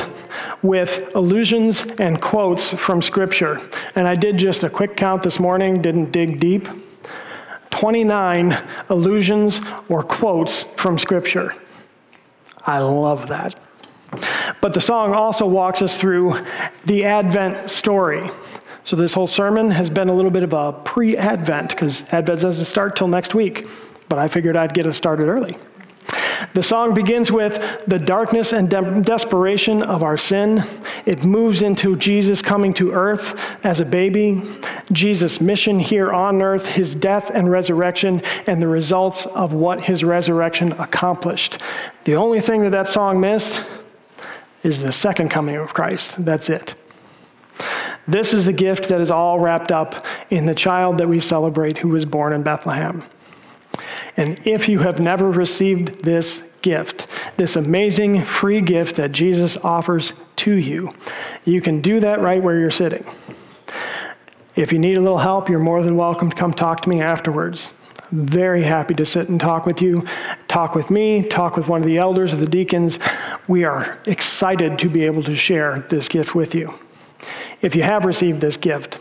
with 0.65 1.15
allusions 1.15 1.85
and 1.99 2.21
quotes 2.21 2.69
from 2.69 3.01
Scripture. 3.01 3.61
And 3.95 4.07
I 4.07 4.15
did 4.15 4.37
just 4.37 4.63
a 4.63 4.69
quick 4.69 4.95
count 4.97 5.23
this 5.23 5.39
morning, 5.39 5.81
didn't 5.81 6.11
dig 6.11 6.39
deep. 6.39 6.67
29 7.71 8.57
allusions 8.89 9.61
or 9.89 10.01
quotes 10.01 10.63
from 10.77 10.97
Scripture. 10.97 11.53
I 12.65 12.79
love 12.79 13.27
that. 13.27 13.59
But 14.61 14.73
the 14.73 14.81
song 14.81 15.13
also 15.13 15.45
walks 15.45 15.81
us 15.81 15.97
through 15.97 16.45
the 16.85 17.05
Advent 17.05 17.69
story. 17.69 18.29
So 18.85 18.95
this 18.95 19.13
whole 19.13 19.27
sermon 19.27 19.69
has 19.71 19.89
been 19.89 20.09
a 20.09 20.13
little 20.13 20.31
bit 20.31 20.43
of 20.43 20.53
a 20.53 20.71
pre 20.71 21.17
Advent 21.17 21.69
because 21.69 22.03
Advent 22.13 22.41
doesn't 22.41 22.65
start 22.65 22.95
till 22.95 23.07
next 23.07 23.35
week. 23.35 23.67
But 24.07 24.19
I 24.19 24.27
figured 24.27 24.55
I'd 24.55 24.73
get 24.73 24.85
us 24.85 24.95
started 24.95 25.27
early. 25.27 25.57
The 26.53 26.63
song 26.63 26.93
begins 26.93 27.31
with 27.31 27.83
the 27.87 27.99
darkness 27.99 28.53
and 28.53 28.69
de- 28.69 29.01
desperation 29.01 29.81
of 29.83 30.03
our 30.03 30.17
sin. 30.17 30.63
It 31.05 31.25
moves 31.25 31.61
into 31.61 31.95
Jesus 31.95 32.41
coming 32.41 32.73
to 32.75 32.91
earth 32.91 33.39
as 33.63 33.79
a 33.79 33.85
baby, 33.85 34.41
Jesus' 34.91 35.41
mission 35.41 35.79
here 35.79 36.11
on 36.11 36.41
earth, 36.41 36.65
his 36.65 36.95
death 36.95 37.31
and 37.33 37.49
resurrection, 37.49 38.21
and 38.47 38.61
the 38.61 38.67
results 38.67 39.25
of 39.27 39.53
what 39.53 39.81
his 39.81 40.03
resurrection 40.03 40.71
accomplished. 40.73 41.59
The 42.05 42.15
only 42.15 42.41
thing 42.41 42.61
that 42.61 42.71
that 42.71 42.89
song 42.89 43.19
missed 43.19 43.63
is 44.63 44.81
the 44.81 44.93
second 44.93 45.29
coming 45.29 45.55
of 45.55 45.73
Christ. 45.73 46.15
That's 46.23 46.49
it. 46.49 46.75
This 48.07 48.33
is 48.33 48.45
the 48.45 48.53
gift 48.53 48.89
that 48.89 49.01
is 49.01 49.09
all 49.09 49.39
wrapped 49.39 49.71
up 49.71 50.05
in 50.29 50.45
the 50.45 50.55
child 50.55 50.97
that 50.99 51.07
we 51.07 51.19
celebrate 51.19 51.77
who 51.77 51.89
was 51.89 52.05
born 52.05 52.33
in 52.33 52.43
Bethlehem. 52.43 53.03
And 54.17 54.39
if 54.47 54.69
you 54.69 54.79
have 54.79 54.99
never 54.99 55.29
received 55.29 56.03
this 56.03 56.41
gift, 56.61 57.07
this 57.37 57.55
amazing 57.55 58.23
free 58.23 58.61
gift 58.61 58.95
that 58.95 59.11
Jesus 59.11 59.57
offers 59.57 60.13
to 60.37 60.53
you. 60.55 60.93
You 61.43 61.61
can 61.61 61.81
do 61.81 61.99
that 61.99 62.21
right 62.21 62.41
where 62.41 62.59
you're 62.59 62.71
sitting. 62.71 63.05
If 64.55 64.71
you 64.71 64.79
need 64.79 64.95
a 64.95 65.01
little 65.01 65.17
help, 65.17 65.49
you're 65.49 65.59
more 65.59 65.83
than 65.83 65.95
welcome 65.95 66.29
to 66.29 66.35
come 66.35 66.53
talk 66.53 66.81
to 66.81 66.89
me 66.89 67.01
afterwards. 67.01 67.71
Very 68.11 68.63
happy 68.63 68.93
to 68.95 69.05
sit 69.05 69.29
and 69.29 69.39
talk 69.39 69.65
with 69.65 69.81
you, 69.81 70.03
talk 70.47 70.75
with 70.75 70.89
me, 70.89 71.23
talk 71.23 71.57
with 71.57 71.67
one 71.67 71.81
of 71.81 71.87
the 71.87 71.97
elders 71.97 72.33
or 72.33 72.37
the 72.37 72.45
deacons. 72.45 72.99
We 73.47 73.65
are 73.65 73.99
excited 74.05 74.79
to 74.79 74.89
be 74.89 75.05
able 75.05 75.23
to 75.23 75.35
share 75.35 75.85
this 75.89 76.07
gift 76.07 76.33
with 76.33 76.55
you. 76.55 76.73
If 77.61 77.75
you 77.75 77.83
have 77.83 78.05
received 78.05 78.41
this 78.41 78.57
gift, 78.57 78.97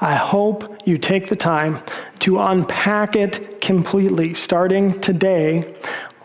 I 0.00 0.14
hope 0.14 0.86
you 0.86 0.98
take 0.98 1.28
the 1.28 1.36
time 1.36 1.80
to 2.20 2.40
unpack 2.40 3.16
it 3.16 3.53
completely, 3.64 4.34
starting 4.34 5.00
today, 5.00 5.74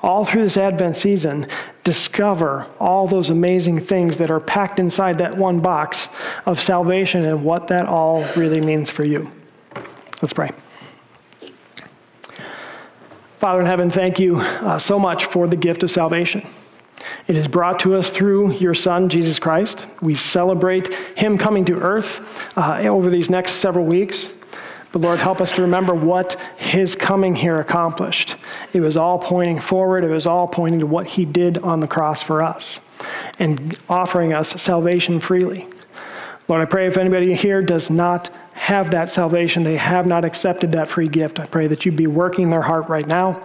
all 0.04 0.26
through 0.26 0.44
this 0.44 0.58
Advent 0.58 0.98
season, 0.98 1.48
discover 1.84 2.68
all 2.80 3.08
those 3.08 3.30
amazing 3.30 3.80
things 3.80 4.18
that 4.18 4.30
are 4.30 4.40
packed 4.40 4.80
inside 4.80 5.18
that 5.18 5.36
one 5.36 5.60
box 5.60 6.10
of 6.46 6.62
salvation 6.62 7.26
and 7.26 7.44
what 7.44 7.68
that 7.70 7.86
all 7.88 8.24
really 8.36 8.62
means 8.62 8.90
for 8.90 9.04
you. 9.04 9.30
Let's 10.22 10.34
pray. 10.34 10.50
Father 13.40 13.62
in 13.62 13.66
heaven, 13.66 13.90
thank 13.90 14.20
you 14.20 14.38
uh, 14.38 14.78
so 14.78 15.00
much 15.00 15.26
for 15.28 15.48
the 15.48 15.56
gift 15.56 15.82
of 15.82 15.90
salvation. 15.90 16.46
It 17.28 17.36
is 17.36 17.48
brought 17.48 17.80
to 17.82 17.96
us 17.96 18.10
through 18.10 18.54
your 18.56 18.74
Son, 18.74 19.08
Jesus 19.08 19.40
Christ. 19.40 19.88
We 20.02 20.16
celebrate 20.16 20.94
him 21.16 21.38
coming 21.38 21.64
to 21.66 21.80
earth 21.80 22.20
uh, 22.58 22.80
over 22.80 23.10
these 23.10 23.30
next 23.30 23.54
several 23.54 23.86
weeks. 23.86 24.30
But 24.92 25.02
Lord, 25.02 25.20
help 25.20 25.40
us 25.40 25.52
to 25.54 25.62
remember 25.62 25.94
what 25.94 26.40
his 26.58 26.96
coming 26.96 27.36
here 27.36 27.60
accomplished. 27.60 28.38
It 28.74 28.82
was 28.82 28.98
all 28.98 29.20
pointing 29.20 29.60
forward, 29.60 30.04
it 30.04 30.10
was 30.10 30.26
all 30.26 30.48
pointing 30.48 30.80
to 30.80 30.88
what 30.88 31.06
he 31.08 31.26
did 31.26 31.60
on 31.60 31.80
the 31.80 31.88
cross 31.88 32.24
for 32.24 32.42
us 32.42 32.80
and 33.38 33.78
offering 33.88 34.34
us 34.34 34.62
salvation 34.62 35.20
freely. 35.20 35.68
Lord, 36.48 36.62
I 36.62 36.66
pray 36.66 36.88
if 36.88 36.98
anybody 36.98 37.36
here 37.36 37.62
does 37.62 37.92
not 37.92 38.30
have 38.54 38.90
that 38.92 39.12
salvation, 39.12 39.64
they 39.64 39.78
have 39.78 40.08
not 40.08 40.26
accepted 40.26 40.72
that 40.72 40.90
free 40.90 41.08
gift, 41.08 41.40
I 41.40 41.46
pray 41.46 41.68
that 41.68 41.86
you'd 41.86 41.96
be 41.96 42.08
working 42.08 42.50
their 42.50 42.64
heart 42.64 42.90
right 42.90 43.06
now, 43.06 43.44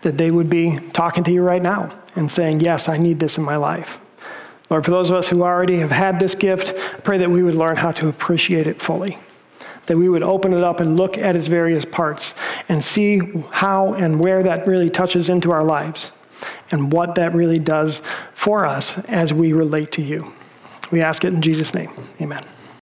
that 0.00 0.16
they 0.16 0.30
would 0.30 0.48
be 0.48 0.76
talking 0.94 1.22
to 1.24 1.30
you 1.30 1.42
right 1.42 1.62
now 1.62 1.92
and 2.16 2.30
saying, 2.30 2.60
Yes, 2.60 2.88
I 2.88 2.96
need 2.96 3.20
this 3.20 3.36
in 3.36 3.44
my 3.44 3.56
life. 3.56 3.98
Lord, 4.70 4.84
for 4.84 4.90
those 4.90 5.10
of 5.10 5.16
us 5.16 5.28
who 5.28 5.42
already 5.42 5.78
have 5.78 5.92
had 5.92 6.18
this 6.18 6.34
gift, 6.34 6.72
I 6.74 6.98
pray 7.00 7.18
that 7.18 7.30
we 7.30 7.42
would 7.42 7.54
learn 7.54 7.76
how 7.76 7.92
to 7.92 8.08
appreciate 8.08 8.66
it 8.66 8.80
fully 8.80 9.18
that 9.86 9.96
we 9.96 10.08
would 10.08 10.22
open 10.22 10.52
it 10.52 10.64
up 10.64 10.80
and 10.80 10.96
look 10.96 11.16
at 11.18 11.36
its 11.36 11.46
various 11.46 11.84
parts 11.84 12.34
and 12.68 12.84
see 12.84 13.20
how 13.50 13.94
and 13.94 14.18
where 14.18 14.42
that 14.42 14.66
really 14.66 14.90
touches 14.90 15.28
into 15.28 15.52
our 15.52 15.64
lives 15.64 16.10
and 16.70 16.92
what 16.92 17.14
that 17.14 17.34
really 17.34 17.58
does 17.58 18.02
for 18.34 18.66
us 18.66 18.98
as 19.04 19.32
we 19.32 19.52
relate 19.52 19.92
to 19.92 20.02
you. 20.02 20.32
We 20.90 21.02
ask 21.02 21.24
it 21.24 21.32
in 21.32 21.42
Jesus' 21.42 21.74
name. 21.74 21.90
Amen. 22.20 22.44